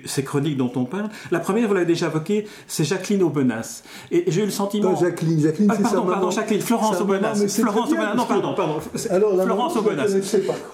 ces 0.06 0.24
chroniques 0.24 0.58
dont 0.58 0.72
on 0.76 0.86
parle. 0.86 1.10
La 1.32 1.40
première, 1.40 1.68
vous 1.68 1.74
l'avez 1.74 1.86
déjà 1.86 2.08
évoquée, 2.08 2.48
c'est 2.68 2.84
Jacqueline 2.84 3.24
Aubenas. 3.24 3.84
Et 4.12 4.26
j'ai 4.28 4.42
eu 4.42 4.46
le 4.46 4.52
sentiment... 4.52 4.96
Jacqueline, 4.96 5.42
Jacqueline 5.42 5.72
ah, 5.72 5.78
pardon, 5.82 6.06
pardon, 6.06 6.32
Jacqueline, 6.32 6.62
Florence 6.62 7.02
Aubenas. 7.02 7.46
Florence 7.48 7.92
Aubenas, 7.92 8.16
non, 8.16 8.26
pardon, 8.26 8.54
pardon. 8.54 8.80
Alors, 9.10 9.44
Florence 9.44 9.76
Aubenas. 9.76 10.16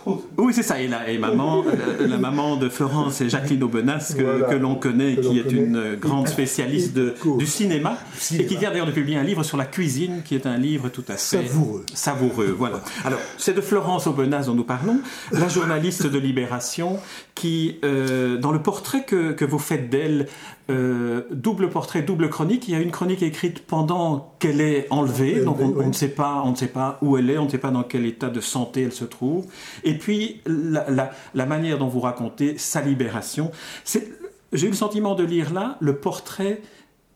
Oui, 0.37 0.53
c'est 0.53 0.63
ça, 0.63 0.79
et 0.81 0.87
la, 0.87 1.09
et 1.09 1.17
maman, 1.17 1.63
euh, 1.65 2.07
la 2.07 2.17
maman 2.17 2.57
de 2.57 2.69
Florence, 2.69 3.15
c'est 3.15 3.29
Jacqueline 3.29 3.63
Aubenas, 3.63 4.13
que, 4.17 4.49
que 4.49 4.55
l'on 4.55 4.75
connaît, 4.75 5.17
qui 5.17 5.39
est 5.39 5.51
une 5.51 5.95
grande 5.95 6.27
spécialiste 6.27 6.97
du 6.97 7.45
cinéma, 7.45 7.97
cinéma, 8.19 8.43
et 8.43 8.47
qui 8.47 8.57
vient 8.57 8.69
d'ailleurs 8.69 8.87
de 8.87 8.91
publier 8.91 9.17
un 9.17 9.23
livre 9.23 9.43
sur 9.43 9.57
la 9.57 9.65
cuisine, 9.65 10.21
qui 10.23 10.35
est 10.35 10.45
un 10.45 10.57
livre 10.57 10.89
tout 10.89 11.03
à 11.07 11.13
fait 11.13 11.28
Savoureux. 11.29 11.85
Savoureux, 11.93 12.55
voilà. 12.57 12.81
Alors, 13.05 13.19
c'est 13.37 13.53
de 13.53 13.61
Florence 13.61 14.07
Aubenas 14.07 14.43
dont 14.45 14.55
nous 14.55 14.63
parlons, 14.63 14.99
la 15.31 15.47
journaliste 15.47 16.07
de 16.07 16.17
Libération, 16.17 16.99
qui, 17.35 17.79
euh, 17.83 18.37
dans 18.37 18.51
le 18.51 18.61
portrait 18.61 19.03
que, 19.03 19.31
que 19.31 19.45
vous 19.45 19.59
faites 19.59 19.89
d'elle, 19.89 20.27
euh, 20.69 21.21
double 21.31 21.69
portrait, 21.69 22.01
double 22.01 22.29
chronique. 22.29 22.67
Il 22.67 22.73
y 22.73 22.75
a 22.75 22.79
une 22.79 22.91
chronique 22.91 23.23
écrite 23.23 23.65
pendant 23.65 24.35
qu'elle 24.39 24.61
est 24.61 24.87
enlevée, 24.89 25.41
donc 25.41 25.59
on, 25.59 25.87
ne 25.87 25.93
sait 25.93 26.09
pas, 26.09 26.41
on 26.45 26.51
ne 26.51 26.55
sait 26.55 26.67
pas 26.67 26.97
où 27.01 27.17
elle 27.17 27.29
est, 27.29 27.37
on 27.37 27.45
ne 27.45 27.49
sait 27.49 27.57
pas 27.57 27.71
dans 27.71 27.83
quel 27.83 28.05
état 28.05 28.29
de 28.29 28.41
santé 28.41 28.83
elle 28.83 28.93
se 28.93 29.05
trouve. 29.05 29.45
Et 29.83 29.97
puis 29.97 30.41
la, 30.45 31.11
la, 31.33 31.45
manière 31.45 31.77
dont 31.77 31.87
vous 31.87 31.99
racontez 31.99 32.57
sa 32.57 32.81
libération. 32.81 33.51
J'ai 33.85 34.67
eu 34.67 34.69
le 34.69 34.75
sentiment 34.75 35.15
de 35.15 35.23
lire 35.23 35.53
là 35.53 35.77
le 35.79 35.95
portrait 35.97 36.61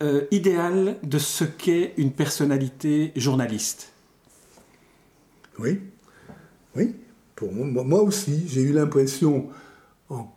euh, 0.02 0.26
idéal 0.32 0.98
de 1.04 1.18
ce 1.18 1.44
qu'est 1.46 1.94
une 1.98 2.12
personnalité 2.12 3.12
journaliste. 3.16 3.93
Oui, 5.60 5.80
oui. 6.76 6.96
Moi, 7.42 8.02
aussi, 8.02 8.48
j'ai 8.48 8.62
eu 8.62 8.72
l'impression, 8.72 9.50
en 10.10 10.34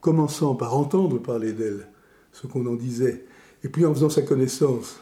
commençant 0.00 0.54
par 0.54 0.76
entendre 0.76 1.18
parler 1.18 1.52
d'elle, 1.52 1.86
ce 2.32 2.46
qu'on 2.46 2.66
en 2.66 2.74
disait, 2.74 3.24
et 3.62 3.68
puis 3.68 3.86
en 3.86 3.94
faisant 3.94 4.10
sa 4.10 4.22
connaissance, 4.22 4.98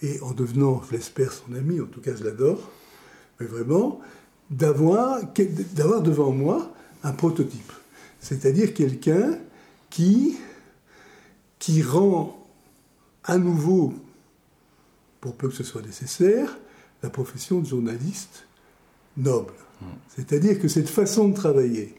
et 0.00 0.20
en 0.20 0.32
devenant, 0.32 0.82
je 0.88 0.96
l'espère, 0.96 1.32
son 1.32 1.54
ami, 1.54 1.80
en 1.80 1.86
tout 1.86 2.00
cas 2.00 2.16
je 2.16 2.24
l'adore, 2.24 2.70
mais 3.38 3.46
vraiment, 3.46 4.00
d'avoir, 4.50 5.20
d'avoir 5.74 6.02
devant 6.02 6.32
moi 6.32 6.72
un 7.04 7.12
prototype. 7.12 7.72
C'est-à-dire 8.18 8.74
quelqu'un 8.74 9.38
qui, 9.90 10.38
qui 11.58 11.82
rend 11.82 12.44
à 13.24 13.38
nouveau, 13.38 13.94
pour 15.20 15.36
peu 15.36 15.48
que 15.48 15.54
ce 15.54 15.62
soit 15.62 15.82
nécessaire, 15.82 16.58
la 17.02 17.10
profession 17.10 17.60
de 17.60 17.66
journaliste 17.66 18.46
noble. 19.16 19.52
C'est-à-dire 20.16 20.60
que 20.60 20.68
cette 20.68 20.88
façon 20.88 21.28
de 21.28 21.34
travailler, 21.34 21.94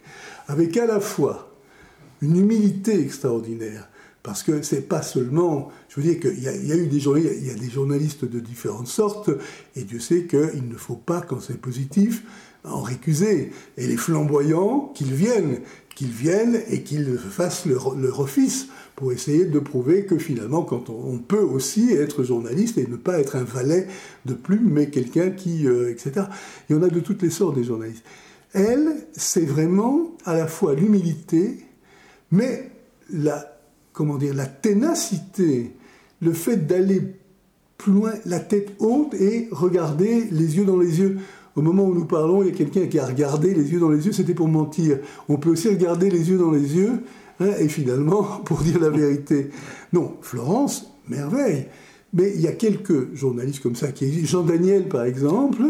avec 0.47 0.77
à 0.77 0.85
la 0.85 0.99
fois 0.99 1.51
une 2.21 2.37
humilité 2.37 2.99
extraordinaire, 2.99 3.89
parce 4.21 4.41
que 4.41 4.61
c'est 4.61 4.87
pas 4.87 5.01
seulement, 5.01 5.69
je 5.89 5.99
veux 5.99 6.07
dire 6.07 6.19
qu'il 6.19 6.39
y, 6.39 6.43
y, 6.43 6.71
a 6.71 6.77
eu 6.77 6.87
des 6.87 7.01
journalistes, 7.01 7.35
il 7.41 7.47
y 7.47 7.51
a 7.51 7.55
des 7.55 7.69
journalistes 7.69 8.23
de 8.23 8.39
différentes 8.39 8.87
sortes, 8.87 9.31
et 9.75 9.83
Dieu 9.83 9.99
sait 9.99 10.25
qu'il 10.27 10.67
ne 10.69 10.77
faut 10.77 10.95
pas, 10.95 11.19
quand 11.19 11.41
c'est 11.41 11.59
positif, 11.59 12.23
en 12.63 12.81
récuser. 12.81 13.51
Et 13.77 13.87
les 13.87 13.97
flamboyants, 13.97 14.91
qu'ils 14.95 15.13
viennent, 15.13 15.59
qu'ils 15.95 16.11
viennent 16.11 16.61
et 16.69 16.81
qu'ils 16.81 17.17
fassent 17.17 17.65
leur, 17.65 18.19
office 18.19 18.67
pour 18.95 19.11
essayer 19.11 19.45
de 19.45 19.59
prouver 19.59 20.05
que 20.05 20.17
finalement, 20.17 20.63
quand 20.63 20.89
on, 20.89 21.17
peut 21.17 21.41
aussi 21.41 21.91
être 21.91 22.23
journaliste 22.23 22.77
et 22.77 22.87
ne 22.87 22.95
pas 22.95 23.19
être 23.19 23.35
un 23.35 23.43
valet 23.43 23.87
de 24.25 24.33
plume, 24.33 24.69
mais 24.71 24.89
quelqu'un 24.89 25.31
qui, 25.31 25.67
etc. 25.67 26.27
Il 26.69 26.75
y 26.75 26.79
en 26.79 26.83
a 26.83 26.89
de 26.89 26.99
toutes 26.99 27.21
les 27.21 27.29
sortes 27.29 27.55
des 27.55 27.63
journalistes. 27.63 28.03
Elle, 28.53 28.95
c'est 29.13 29.45
vraiment 29.45 30.11
à 30.25 30.35
la 30.35 30.47
fois 30.47 30.75
l'humilité, 30.75 31.57
mais 32.31 32.69
la, 33.11 33.59
comment 33.93 34.17
dire, 34.17 34.33
la 34.33 34.45
ténacité, 34.45 35.71
le 36.21 36.33
fait 36.33 36.67
d'aller 36.67 37.01
plus 37.77 37.93
loin, 37.93 38.13
la 38.25 38.39
tête 38.39 38.73
haute 38.79 39.13
et 39.13 39.47
regarder 39.51 40.25
les 40.31 40.57
yeux 40.57 40.65
dans 40.65 40.77
les 40.77 40.99
yeux. 40.99 41.19
Au 41.55 41.61
moment 41.61 41.85
où 41.85 41.93
nous 41.93 42.05
parlons, 42.05 42.41
il 42.41 42.49
y 42.49 42.51
a 42.51 42.55
quelqu'un 42.55 42.87
qui 42.87 42.97
a 42.97 43.05
regardé 43.05 43.53
les 43.53 43.71
yeux 43.71 43.79
dans 43.79 43.89
les 43.89 44.05
yeux, 44.05 44.11
c'était 44.11 44.33
pour 44.33 44.47
mentir. 44.47 44.97
On 45.29 45.37
peut 45.37 45.51
aussi 45.51 45.69
regarder 45.69 46.09
les 46.09 46.29
yeux 46.29 46.37
dans 46.37 46.51
les 46.51 46.75
yeux 46.75 47.03
Hein, 47.39 47.53
et 47.59 47.67
finalement, 47.67 48.23
pour 48.45 48.59
dire 48.59 48.79
la 48.79 48.89
vérité, 48.89 49.49
non, 49.91 50.15
Florence, 50.21 50.91
merveille. 51.07 51.67
Mais 52.15 52.31
il 52.35 52.41
y 52.41 52.47
a 52.47 52.51
quelques 52.51 53.15
journalistes 53.15 53.63
comme 53.63 53.75
ça 53.75 53.91
qui 53.91 54.05
existent. 54.05 54.27
Jean 54.27 54.43
Daniel, 54.43 54.87
par 54.87 55.03
exemple, 55.03 55.63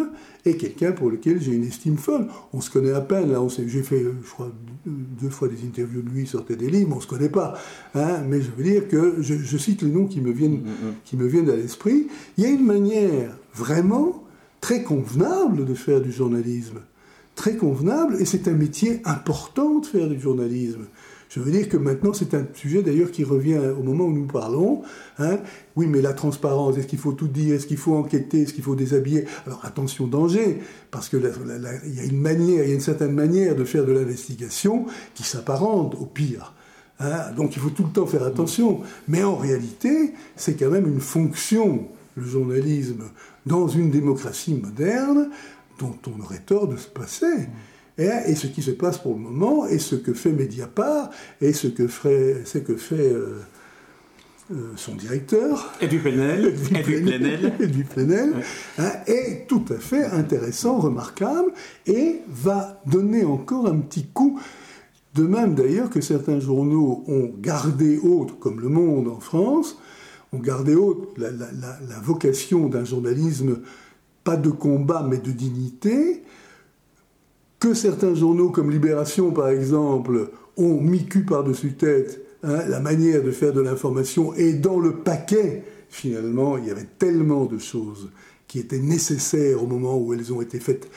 est 0.46 0.58
quelqu'un 0.58 0.91
pour 0.91 1.10
lequel 1.10 1.41
j'ai 1.41 1.54
une 1.54 1.63
estime 1.63 1.96
folle. 1.96 2.28
On 2.52 2.60
se 2.60 2.69
connaît 2.69 2.91
à 2.91 3.00
peine. 3.00 3.32
Là, 3.32 3.39
j'ai 3.65 3.82
fait, 3.82 4.04
je 4.04 4.30
crois, 4.30 4.52
deux 4.86 5.30
fois 5.30 5.48
des 5.48 5.65
interviews 5.65 6.02
de 6.02 6.10
lui, 6.10 6.24
il 6.24 6.28
sortait 6.28 6.58
des 6.58 6.69
livres, 6.69 6.89
on 6.91 6.98
ne 6.98 7.02
se 7.02 7.08
connaît 7.08 7.30
pas. 7.30 7.54
Hein, 7.96 8.24
mais 8.28 8.41
je 8.41 8.52
veux 8.52 8.63
dire 8.63 8.89
que 8.89 9.22
je, 9.22 9.58
cite 9.58 9.84
les 9.84 9.89
noms 9.89 10.06
qui 10.06 10.19
me 10.19 10.32
viennent, 10.32 10.58
mm-hmm. 10.58 10.93
qui 11.06 11.15
me 11.15 11.28
viennent 11.28 11.50
à 11.50 11.56
l'esprit. 11.56 12.08
Il 12.38 12.43
y 12.43 12.48
a 12.48 12.50
une 12.50 12.65
manière 12.65 13.38
vraiment 13.56 14.23
très 14.63 14.82
convenable 14.82 15.65
de 15.65 15.73
faire 15.73 15.99
du 15.99 16.10
journalisme. 16.10 16.80
Très 17.36 17.58
convenable, 17.58 18.15
et 18.21 18.23
c'est 18.23 18.47
un 18.47 18.54
métier 18.54 19.02
important 19.04 19.80
de 19.80 19.86
faire 19.86 20.08
du 20.08 20.17
journalisme. 20.17 20.86
Je 21.28 21.41
veux 21.41 21.52
dire 21.52 21.67
que 21.67 21.76
maintenant, 21.76 22.13
c'est 22.13 22.34
un 22.34 22.47
sujet 22.54 22.82
d'ailleurs 22.82 23.12
qui 23.12 23.26
revient 23.26 23.60
au 23.78 23.84
moment 23.84 24.06
où 24.06 24.13
nous 24.13 24.26
parlons. 24.26 24.84
Hein. 25.19 25.39
Oui, 25.76 25.86
mais 25.88 26.02
la 26.02 26.13
transparence, 26.13 26.78
est-ce 26.78 26.88
qu'il 26.88 26.99
faut 26.99 27.12
tout 27.12 27.28
dire 27.28 27.56
Est-ce 27.56 27.67
qu'il 27.67 27.76
faut 27.76 27.93
enquêter 27.93 28.43
Est-ce 28.43 28.54
qu'il 28.54 28.63
faut 28.63 28.76
déshabiller? 28.76 29.26
Alors 29.45 29.65
attention, 29.65 30.08
danger, 30.08 30.60
parce 30.91 31.10
qu'il 31.10 31.19
y 31.19 31.99
a 31.99 32.04
une 32.06 32.21
manière, 32.21 32.63
il 32.63 32.69
y 32.69 32.71
a 32.71 32.76
une 32.76 32.80
certaine 32.80 33.12
manière 33.12 33.58
de 33.58 33.65
faire 33.65 33.84
de 33.84 33.91
l'investigation 33.91 34.86
qui 35.13 35.23
s'apparente 35.23 35.93
au 35.95 36.06
pire. 36.06 36.54
Hein. 37.02 37.34
Donc 37.36 37.58
il 37.58 37.62
faut 37.62 37.71
tout 37.71 37.84
le 37.84 37.91
temps 37.91 38.06
faire 38.06 38.23
attention. 38.23 38.80
Mais 39.10 39.23
en 39.23 39.36
réalité, 39.36 40.13
c'est 40.38 40.54
quand 40.54 40.69
même 40.69 40.88
une 40.88 41.02
fonction, 41.02 41.89
le 42.15 42.26
journalisme, 42.26 43.04
dans 43.45 43.67
une 43.67 43.91
démocratie 43.91 44.53
moderne, 44.53 45.29
dont 45.79 45.97
on 46.08 46.21
aurait 46.21 46.43
tort 46.45 46.67
de 46.67 46.77
se 46.77 46.88
passer. 46.88 47.47
Et, 47.97 48.36
ce 48.36 48.47
qui 48.47 48.63
se 48.63 48.71
passe 48.71 48.97
pour 48.97 49.13
le 49.13 49.19
moment, 49.19 49.67
et 49.67 49.77
ce 49.77 49.95
que 49.95 50.13
fait 50.13 50.32
Mediapart, 50.32 51.12
et 51.41 51.53
ce 51.53 51.67
que, 51.67 51.88
ferait, 51.88 52.41
ce 52.43 52.58
que 52.58 52.75
fait 52.75 52.95
euh, 52.95 53.39
euh, 54.51 54.71
son 54.75 54.95
directeur. 54.95 55.71
Edwy 55.79 55.99
Plenel. 55.99 56.53
Edwy 57.60 57.84
Plenel. 57.84 58.34
Hein, 58.79 58.91
est 59.06 59.47
tout 59.47 59.63
à 59.69 59.77
fait 59.77 60.06
intéressant, 60.06 60.79
remarquable, 60.79 61.51
et 61.86 62.21
va 62.27 62.82
donner 62.88 63.23
encore 63.25 63.67
un 63.67 63.77
petit 63.77 64.06
coup. 64.06 64.39
De 65.13 65.23
même 65.23 65.53
d'ailleurs 65.53 65.91
que 65.91 66.01
certains 66.01 66.39
journaux 66.39 67.03
ont 67.08 67.32
gardé 67.39 67.99
haute, 67.99 68.39
comme 68.39 68.60
Le 68.60 68.69
Monde 68.69 69.08
en 69.08 69.19
France, 69.19 69.77
ont 70.34 70.39
gardé 70.39 70.76
haute 70.76 71.17
la, 71.17 71.30
la 71.32 72.00
vocation 72.02 72.67
d'un 72.67 72.84
journalisme 72.84 73.60
pas 74.24 74.38
de 74.38 74.50
combat 74.50 75.06
mais 75.08 75.17
de 75.17 75.32
dignité, 75.32 76.24
que 77.60 77.74
certains 77.74 78.13
journaux 78.13 78.50
comme 78.50 78.72
Libération, 78.72 79.32
par 79.32 79.50
exemple, 79.50 80.30
ont 80.58 80.80
mis 80.80 81.06
cul 81.06 81.26
par-dessus 81.26 81.74
tête 81.74 82.22
hein, 82.43 82.60
la 82.67 82.80
manière 82.80 83.24
de 83.24 83.32
faire 83.32 83.54
de 83.54 83.62
l'information, 83.62 84.34
et 84.36 84.54
dans 84.54 84.80
le 84.80 84.98
paquet, 84.98 85.63
finalement, 85.89 86.58
il 86.58 86.65
y 86.65 86.72
avait 86.72 86.88
tellement 86.98 87.46
de 87.46 87.58
choses 87.58 88.10
qui 88.48 88.60
étaient 88.60 88.80
nécessaires 88.80 89.63
au 89.63 89.67
moment 89.67 89.98
où 89.98 90.13
elles 90.13 90.34
ont 90.34 90.41
été 90.41 90.60
faites 90.60 90.89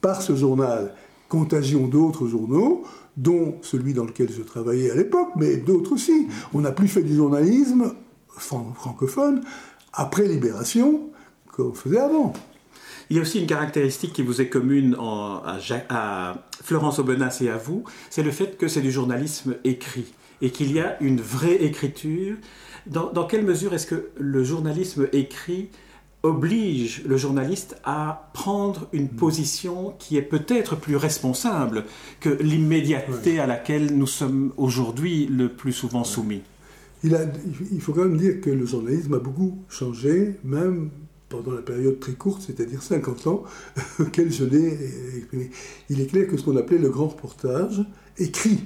par 0.00 0.20
ce 0.22 0.34
journal. 0.34 0.94
Contagion 1.28 1.86
d'autres 1.86 2.26
journaux, 2.26 2.82
dont 3.16 3.56
celui 3.62 3.94
dans 3.94 4.04
lequel 4.04 4.30
je 4.32 4.42
travaillais 4.42 4.90
à 4.90 4.94
l'époque, 4.96 5.30
mais 5.36 5.56
d'autres 5.56 5.92
aussi. 5.92 6.26
On 6.52 6.60
n'a 6.60 6.72
plus 6.72 6.88
fait 6.88 7.02
du 7.02 7.14
journalisme 7.14 7.94
francophone 8.36 9.42
après 9.92 10.26
Libération 10.26 11.10
qu'on 11.52 11.72
faisait 11.72 11.98
avant. 11.98 12.32
Il 13.08 13.16
y 13.16 13.18
a 13.18 13.22
aussi 13.22 13.40
une 13.40 13.46
caractéristique 13.46 14.12
qui 14.12 14.22
vous 14.22 14.40
est 14.40 14.48
commune 14.48 14.96
à, 14.98 16.34
Florence 16.62 16.98
Aubenas 17.00 17.38
et 17.40 17.48
à 17.48 17.56
vous, 17.56 17.84
c'est 18.08 18.22
le 18.22 18.30
fait 18.30 18.56
que 18.56 18.68
c'est 18.68 18.82
du 18.82 18.92
journalisme 18.92 19.56
écrit 19.64 20.12
et 20.42 20.50
qu'il 20.50 20.72
y 20.72 20.80
a 20.80 20.96
une 21.02 21.20
vraie 21.20 21.56
écriture. 21.56 22.36
dans 22.86 23.26
quelle 23.26 23.44
mesure 23.44 23.74
est-ce 23.74 23.86
que 23.86 24.10
le 24.16 24.44
journalisme 24.44 25.08
écrit 25.12 25.70
oblige 26.22 27.02
le 27.06 27.16
journaliste 27.16 27.76
à 27.84 28.30
prendre 28.34 28.88
une 28.92 29.04
mm. 29.04 29.16
position 29.16 29.94
qui 29.98 30.16
est 30.16 30.22
peut-être 30.22 30.76
plus 30.76 30.96
responsable 30.96 31.84
que 32.20 32.28
l'immédiateté 32.28 33.40
à 33.40 33.46
laquelle 33.46 33.96
nous 33.96 34.06
sommes 34.06 34.52
aujourd'hui 34.56 35.26
le 35.26 35.48
plus 35.48 35.72
souvent 35.72 36.04
soumis? 36.04 36.42
Il, 37.02 37.80
faut 37.80 37.92
quand 37.92 38.04
même 38.04 38.18
dire 38.18 38.40
que 38.40 38.50
le 38.50 38.66
journalisme 38.66 39.14
a 39.14 39.18
beaucoup 39.18 39.58
changé, 39.68 40.34
même 40.44 40.90
pendant 41.28 41.52
la 41.52 41.62
période 41.62 41.98
très 41.98 42.12
courte, 42.12 42.42
c'est-à-dire 42.46 42.82
50 42.82 43.26
ans, 43.26 43.44
auquel 44.00 44.30
je 44.30 44.44
l'ai 44.44 44.78
exprimé. 45.16 45.50
Il 45.88 46.00
est 46.00 46.06
clair 46.06 46.26
que 46.26 46.36
ce 46.36 46.44
qu'on 46.44 46.56
appelait 46.56 46.78
le 46.78 46.90
grand 46.90 47.08
reportage, 47.08 47.82
écrit, 48.18 48.60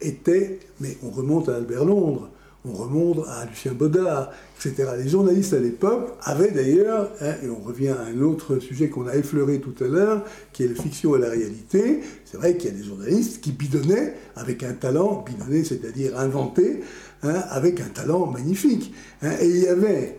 était, 0.00 0.58
mais 0.80 0.96
on 1.02 1.10
remonte 1.10 1.48
à 1.48 1.56
Albert 1.56 1.84
Londres, 1.84 2.30
on 2.64 2.72
remonte 2.72 3.26
à 3.28 3.46
Lucien 3.46 3.72
Baudard, 3.72 4.30
etc. 4.58 4.90
Les 4.98 5.08
journalistes 5.08 5.54
à 5.54 5.58
l'époque 5.58 6.14
avaient 6.22 6.50
d'ailleurs, 6.50 7.10
hein, 7.20 7.34
et 7.42 7.48
on 7.48 7.58
revient 7.58 7.88
à 7.88 8.00
un 8.02 8.20
autre 8.20 8.58
sujet 8.58 8.88
qu'on 8.88 9.06
a 9.06 9.14
effleuré 9.14 9.60
tout 9.60 9.74
à 9.82 9.88
l'heure, 9.88 10.24
qui 10.52 10.64
est 10.64 10.68
la 10.68 10.80
fiction 10.80 11.16
et 11.16 11.20
la 11.20 11.30
réalité. 11.30 12.00
C'est 12.24 12.36
vrai 12.36 12.56
qu'il 12.56 12.70
y 12.70 12.74
a 12.74 12.76
des 12.76 12.84
journalistes 12.84 13.40
qui 13.40 13.52
bidonnaient 13.52 14.14
avec 14.36 14.62
un 14.62 14.74
talent, 14.74 15.24
bidonner 15.26 15.64
c'est-à-dire 15.64 16.18
inventé, 16.18 16.80
hein, 17.22 17.42
avec 17.48 17.80
un 17.80 17.88
talent 17.88 18.26
magnifique. 18.26 18.92
Hein. 19.22 19.32
et 19.40 19.48
il 19.48 19.58
y 19.58 19.68
avait 19.68 20.18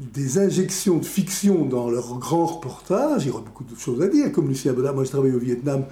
des 0.00 0.38
injections 0.38 0.96
de 0.96 1.04
fiction 1.04 1.66
dans 1.66 1.90
leurs 1.90 2.18
grands 2.18 2.46
reportages, 2.46 3.24
il 3.24 3.28
y 3.28 3.30
aurait 3.30 3.42
beaucoup 3.42 3.64
de 3.64 3.78
choses 3.78 4.00
à 4.00 4.08
dire, 4.08 4.32
comme 4.32 4.48
Lucien 4.48 4.72
Baudard, 4.72 4.94
moi 4.94 5.04
je 5.04 5.10
travaille 5.10 5.32
au 5.32 5.38
Vietnam, 5.38 5.84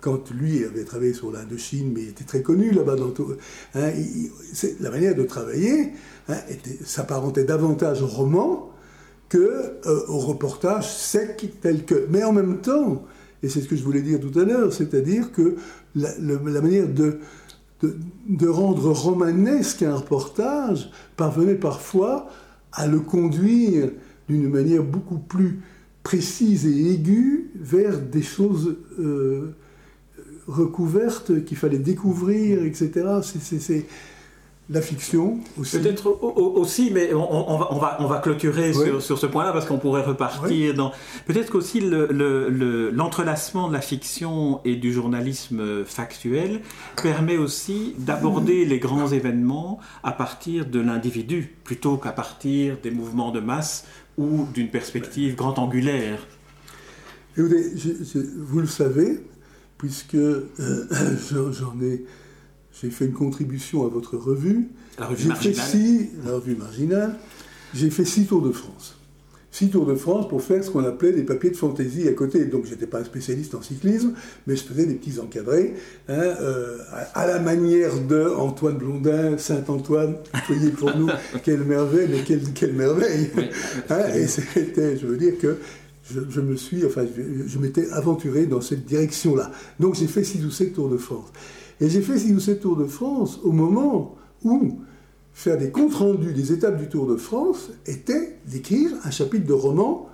quand 0.00 0.30
lui 0.30 0.64
avait 0.64 0.84
travaillé 0.84 1.12
sur 1.12 1.32
l'Indochine, 1.32 1.92
mais 1.94 2.02
il 2.02 2.08
était 2.10 2.24
très 2.24 2.42
connu 2.42 2.70
là-bas 2.70 2.96
dans 2.96 3.10
tout. 3.10 3.34
Hein, 3.74 3.90
la 4.80 4.90
manière 4.90 5.14
de 5.14 5.22
travailler 5.22 5.92
hein, 6.28 6.36
s'apparentait 6.84 7.44
davantage 7.44 8.02
au 8.02 8.06
roman 8.06 8.70
que 9.28 9.38
euh, 9.86 10.06
au 10.08 10.18
reportage 10.18 10.88
sec 10.88 11.58
tel 11.60 11.84
que. 11.84 12.06
Mais 12.10 12.22
en 12.22 12.32
même 12.32 12.60
temps, 12.60 13.04
et 13.42 13.48
c'est 13.48 13.60
ce 13.60 13.68
que 13.68 13.76
je 13.76 13.82
voulais 13.82 14.02
dire 14.02 14.20
tout 14.20 14.38
à 14.38 14.44
l'heure, 14.44 14.72
c'est-à-dire 14.72 15.32
que 15.32 15.56
la, 15.94 16.12
manière 16.20 16.86
de, 16.88 17.18
rendre 18.48 18.90
romanesque 18.90 19.82
un 19.82 19.96
reportage 19.96 20.90
parvenait 21.16 21.54
parfois 21.54 22.28
à 22.72 22.86
le 22.86 23.00
conduire 23.00 23.90
d'une 24.28 24.48
manière 24.48 24.82
beaucoup 24.82 25.18
plus 25.18 25.60
précise 26.02 26.66
et 26.66 26.92
aiguë 26.92 27.50
vers 27.56 28.00
des 28.00 28.22
choses 28.22 28.76
euh, 28.98 29.56
recouverte 30.46 31.44
qu'il 31.44 31.56
fallait 31.56 31.78
découvrir, 31.78 32.64
etc. 32.64 33.20
C'est 33.22 33.86
la 34.68 34.82
fiction 34.82 35.38
aussi. 35.58 35.78
Peut-être 35.78 36.08
aussi, 36.08 36.90
mais 36.90 37.14
on, 37.14 37.56
va, 37.56 37.68
on, 37.70 37.78
va, 37.78 37.96
on 38.00 38.06
va 38.06 38.18
clôturer 38.18 38.72
sur, 38.72 39.00
sur, 39.00 39.16
ce 39.18 39.26
point-là 39.26 39.52
parce 39.52 39.64
qu'on 39.64 39.78
pourrait 39.78 40.02
repartir 40.02 40.74
dans. 40.74 40.92
Peut-être 41.26 41.50
qu'aussi 41.52 41.80
l'entrelacement 41.80 43.66
le, 43.66 43.68
de 43.68 43.72
la 43.74 43.80
fiction 43.80 44.60
et 44.64 44.74
du 44.74 44.92
journalisme 44.92 45.84
factuel 45.84 46.62
permet 47.00 47.36
aussi 47.36 47.94
d'aborder 47.98 48.64
les 48.64 48.80
grands 48.80 49.08
événements 49.08 49.78
à 50.02 50.10
partir 50.12 50.66
de 50.66 50.80
l'individu 50.80 51.54
plutôt 51.62 51.96
qu'à 51.96 52.12
partir 52.12 52.76
des 52.82 52.90
mouvements 52.90 53.30
de 53.30 53.40
masse 53.40 53.84
ou 54.18 54.46
d'une 54.52 54.68
perspective 54.68 55.36
grand 55.36 55.58
angulaire. 55.60 56.26
vous 57.36 58.60
le 58.60 58.66
savez, 58.66 59.20
puisque 59.78 60.14
euh, 60.14 60.48
j'en 61.30 61.80
ai, 61.82 62.04
j'ai 62.80 62.90
fait 62.90 63.06
une 63.06 63.12
contribution 63.12 63.84
à 63.84 63.88
votre 63.88 64.16
revue. 64.16 64.68
La 64.98 65.06
revue 65.06 65.28
marginale. 65.28 65.56
Fait 65.56 66.10
la 66.24 66.32
revue 66.32 66.56
marginale. 66.56 67.16
J'ai 67.74 67.90
fait 67.90 68.04
six 68.04 68.26
tours 68.26 68.42
de 68.42 68.52
France. 68.52 68.96
Six 69.50 69.70
tours 69.70 69.86
de 69.86 69.94
France 69.94 70.28
pour 70.28 70.42
faire 70.42 70.62
ce 70.62 70.70
qu'on 70.70 70.84
appelait 70.84 71.12
des 71.12 71.22
papiers 71.22 71.48
de 71.48 71.56
fantaisie 71.56 72.06
à 72.08 72.12
côté. 72.12 72.44
Donc 72.44 72.66
j'étais 72.66 72.86
pas 72.86 72.98
un 72.98 73.04
spécialiste 73.04 73.54
en 73.54 73.62
cyclisme, 73.62 74.12
mais 74.46 74.54
je 74.54 74.62
faisais 74.62 74.84
des 74.84 74.96
petits 74.96 75.18
encadrés, 75.18 75.74
hein, 76.08 76.12
euh, 76.12 76.76
à, 77.14 77.26
la 77.26 77.38
manière 77.38 77.98
de 77.98 78.34
Antoine 78.36 78.76
Blondin, 78.76 79.38
Saint-Antoine. 79.38 80.16
Voyez 80.46 80.70
pour 80.72 80.94
nous, 80.94 81.08
quelle 81.42 81.64
merveille, 81.64 82.08
mais 82.10 82.20
quelle, 82.20 82.52
quelle 82.52 82.74
merveille. 82.74 83.30
Hein, 83.88 84.14
et 84.14 84.26
c'était, 84.26 84.98
je 84.98 85.06
veux 85.06 85.16
dire 85.16 85.38
que 85.40 85.56
je, 86.10 86.40
me 86.40 86.56
suis, 86.56 86.84
enfin, 86.86 87.04
je, 87.46 87.58
m'étais 87.58 87.90
aventuré 87.90 88.46
dans 88.46 88.60
cette 88.60 88.84
direction-là. 88.84 89.50
Donc 89.80 89.94
j'ai 89.94 90.06
fait 90.06 90.24
6 90.24 90.44
ou 90.44 90.50
7 90.50 90.74
Tours 90.74 90.88
de 90.88 90.96
France. 90.96 91.32
Et 91.80 91.90
j'ai 91.90 92.00
fait 92.00 92.18
6 92.18 92.32
ou 92.34 92.40
7 92.40 92.60
Tours 92.60 92.76
de 92.76 92.86
France 92.86 93.40
au 93.42 93.52
moment 93.52 94.16
où 94.44 94.78
faire 95.32 95.58
des 95.58 95.70
comptes 95.70 95.94
rendus 95.94 96.32
des 96.32 96.52
étapes 96.52 96.78
du 96.78 96.88
Tour 96.88 97.06
de 97.06 97.16
France 97.16 97.70
était 97.86 98.38
d'écrire 98.46 98.92
un 99.04 99.10
chapitre 99.10 99.46
de 99.46 99.52
roman 99.52 100.08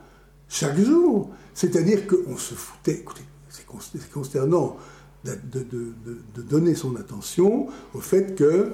chaque 0.48 0.78
jour. 0.80 1.30
C'est-à-dire 1.54 2.06
qu'on 2.06 2.36
se 2.36 2.54
foutait, 2.54 2.94
écoutez, 2.94 3.22
c'est 3.48 4.10
consternant 4.10 4.76
de, 5.24 5.32
de, 5.52 6.42
donner 6.42 6.74
son 6.74 6.96
attention 6.96 7.68
au 7.94 8.00
fait 8.00 8.34
que 8.34 8.72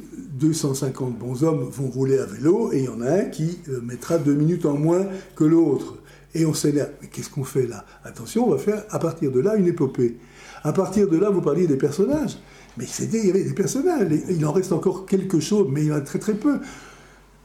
250 0.00 1.16
bons 1.16 1.44
hommes 1.44 1.68
vont 1.70 1.88
rouler 1.88 2.18
à 2.18 2.26
vélo 2.26 2.72
et 2.72 2.80
il 2.80 2.84
y 2.84 2.88
en 2.88 3.00
a 3.00 3.10
un 3.10 3.24
qui 3.26 3.58
euh, 3.68 3.80
mettra 3.80 4.18
deux 4.18 4.34
minutes 4.34 4.66
en 4.66 4.76
moins 4.76 5.06
que 5.36 5.44
l'autre 5.44 5.98
et 6.34 6.44
on 6.46 6.54
s'énerve. 6.54 6.90
Mais 7.00 7.08
qu'est-ce 7.08 7.30
qu'on 7.30 7.44
fait 7.44 7.66
là? 7.66 7.84
Attention, 8.04 8.46
on 8.46 8.50
va 8.50 8.58
faire 8.58 8.84
à 8.90 8.98
partir 8.98 9.30
de 9.30 9.40
là 9.40 9.56
une 9.56 9.66
épopée. 9.66 10.18
À 10.62 10.72
partir 10.72 11.08
de 11.08 11.16
là, 11.16 11.30
vous 11.30 11.40
parliez 11.40 11.66
des 11.66 11.76
personnages. 11.76 12.38
Mais 12.76 12.86
c'était, 12.86 13.20
il 13.20 13.26
y 13.26 13.30
avait 13.30 13.44
des 13.44 13.54
personnages. 13.54 14.08
Il 14.28 14.44
en 14.44 14.52
reste 14.52 14.72
encore 14.72 15.06
quelque 15.06 15.40
chose, 15.40 15.68
mais 15.70 15.82
il 15.82 15.88
y 15.88 15.92
en 15.92 15.96
a 15.96 16.00
très 16.00 16.18
très 16.18 16.34
peu. 16.34 16.58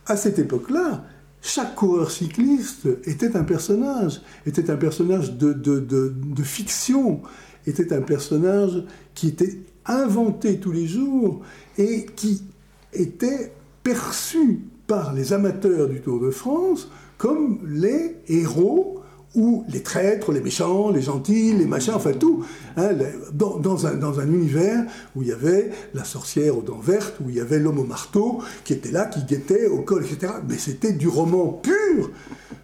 À 0.06 0.18
cette 0.18 0.40
époque-là, 0.40 1.04
chaque 1.42 1.76
coureur 1.76 2.12
cycliste 2.12 2.88
était 3.06 3.36
un 3.38 3.44
personnage, 3.44 4.22
était 4.46 4.70
un 4.70 4.76
personnage 4.76 5.38
de, 5.38 5.54
de, 5.54 5.80
de, 5.80 6.44
fiction, 6.44 7.22
était 7.66 7.94
un 7.94 8.02
personnage 8.02 8.84
qui 9.14 9.28
était 9.28 9.60
inventé 9.86 10.60
tous 10.60 10.72
les 10.72 10.88
jours 10.88 11.42
et 11.78 12.06
qui 12.16 12.44
était 12.92 13.54
perçu 13.84 14.62
par 14.88 15.14
les 15.14 15.32
amateurs 15.32 15.88
du 15.88 16.02
Tour 16.02 16.20
de 16.20 16.32
France 16.32 16.90
comme 17.20 17.60
les 17.68 18.16
héros 18.30 19.02
ou 19.36 19.64
les 19.68 19.84
traîtres, 19.84 20.32
les 20.32 20.40
méchants, 20.40 20.90
les 20.90 21.02
gentils, 21.02 21.54
les 21.54 21.66
machins, 21.66 21.94
enfin 21.94 22.14
tout, 22.14 22.44
hein, 22.78 22.92
dans, 23.34 23.86
un, 23.86 23.96
dans, 23.96 24.20
un, 24.20 24.26
univers 24.26 24.86
où 25.16 25.22
il 25.22 25.28
y 25.28 25.32
avait 25.32 25.70
la 25.94 26.04
sorcière 26.04 26.58
aux 26.58 26.62
dents 26.62 26.80
vertes, 26.80 27.18
où 27.24 27.30
il 27.30 27.36
y 27.36 27.42
avait 27.42 27.60
l'homme 27.60 27.78
au 27.78 27.84
marteau 27.84 28.40
qui 28.64 28.74
était 28.74 28.92
là, 28.92 29.06
qui 29.06 29.24
guettait 29.26 29.68
au 29.68 29.82
col, 29.82 30.04
etc. 30.04 30.34
Mais 30.48 30.58
c'était 30.58 30.94
du 30.94 31.10
roman 31.10 31.50
pur, 31.50 32.10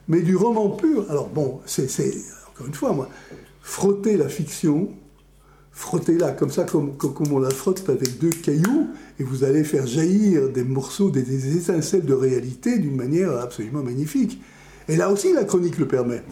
mais 0.07 0.21
du 0.21 0.35
roman 0.35 0.69
pur. 0.69 1.05
Alors 1.11 1.27
bon, 1.27 1.59
c'est, 1.65 1.87
encore 2.49 2.67
une 2.67 2.73
fois, 2.73 2.93
moi, 2.93 3.09
frotter 3.61 4.15
la 4.15 4.29
fiction, 4.29 4.89
frottez-la 5.75 6.31
comme 6.31 6.49
ça, 6.49 6.63
comme, 6.63 6.95
on 7.31 7.39
la 7.39 7.49
frotte 7.51 7.87
avec 7.89 8.17
deux 8.17 8.29
cailloux, 8.29 8.87
et 9.19 9.23
vous 9.23 9.43
allez 9.43 9.63
faire 9.63 9.85
jaillir 9.85 10.49
des 10.49 10.63
morceaux, 10.63 11.11
des 11.11 11.57
étincelles 11.57 12.05
de 12.05 12.13
réalité 12.13 12.79
d'une 12.79 12.95
manière 12.95 13.37
absolument 13.37 13.83
magnifique. 13.83 14.41
Et 14.87 14.95
là 14.95 15.11
aussi, 15.11 15.33
la 15.33 15.43
chronique 15.43 15.77
le 15.77 15.87
permet. 15.87 16.23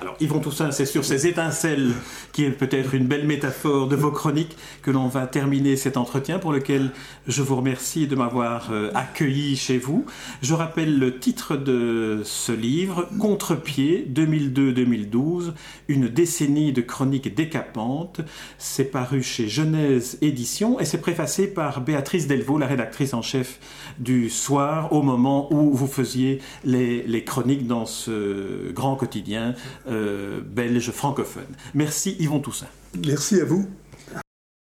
Alors 0.00 0.16
Yvon 0.18 0.40
Toussaint, 0.40 0.70
c'est 0.70 0.86
sur 0.86 1.04
ces 1.04 1.26
étincelles 1.26 1.92
qui 2.32 2.44
est 2.44 2.50
peut-être 2.50 2.94
une 2.94 3.06
belle 3.06 3.26
métaphore 3.26 3.86
de 3.86 3.96
vos 3.96 4.10
chroniques 4.10 4.56
que 4.80 4.90
l'on 4.90 5.08
va 5.08 5.26
terminer 5.26 5.76
cet 5.76 5.98
entretien 5.98 6.38
pour 6.38 6.52
lequel 6.52 6.90
je 7.26 7.42
vous 7.42 7.56
remercie 7.56 8.06
de 8.06 8.16
m'avoir 8.16 8.70
euh, 8.72 8.90
accueilli 8.94 9.56
chez 9.56 9.76
vous. 9.76 10.06
Je 10.40 10.54
rappelle 10.54 10.98
le 10.98 11.18
titre 11.18 11.54
de 11.54 12.22
ce 12.24 12.50
livre, 12.50 13.10
Contre-pied 13.18 14.06
2002-2012, 14.10 15.52
une 15.88 16.08
décennie 16.08 16.72
de 16.72 16.80
chroniques 16.80 17.34
décapantes. 17.34 18.22
C'est 18.56 18.90
paru 18.90 19.22
chez 19.22 19.48
Genèse 19.48 20.16
Éditions 20.22 20.80
et 20.80 20.86
c'est 20.86 21.02
préfacé 21.02 21.46
par 21.46 21.82
Béatrice 21.82 22.26
Delvaux, 22.26 22.56
la 22.56 22.66
rédactrice 22.66 23.12
en 23.12 23.20
chef 23.20 23.58
du 23.98 24.30
Soir, 24.30 24.94
au 24.94 25.02
moment 25.02 25.52
où 25.52 25.74
vous 25.74 25.86
faisiez 25.86 26.40
les, 26.64 27.22
chroniques 27.24 27.66
dans 27.66 27.84
ce 27.84 28.72
grand 28.72 28.96
quotidien 28.96 29.54
belge 29.90 30.90
francophone. 30.90 31.54
Merci 31.74 32.16
Yvon 32.18 32.40
Toussaint. 32.40 32.66
Merci 33.06 33.40
à 33.40 33.44
vous. 33.44 33.68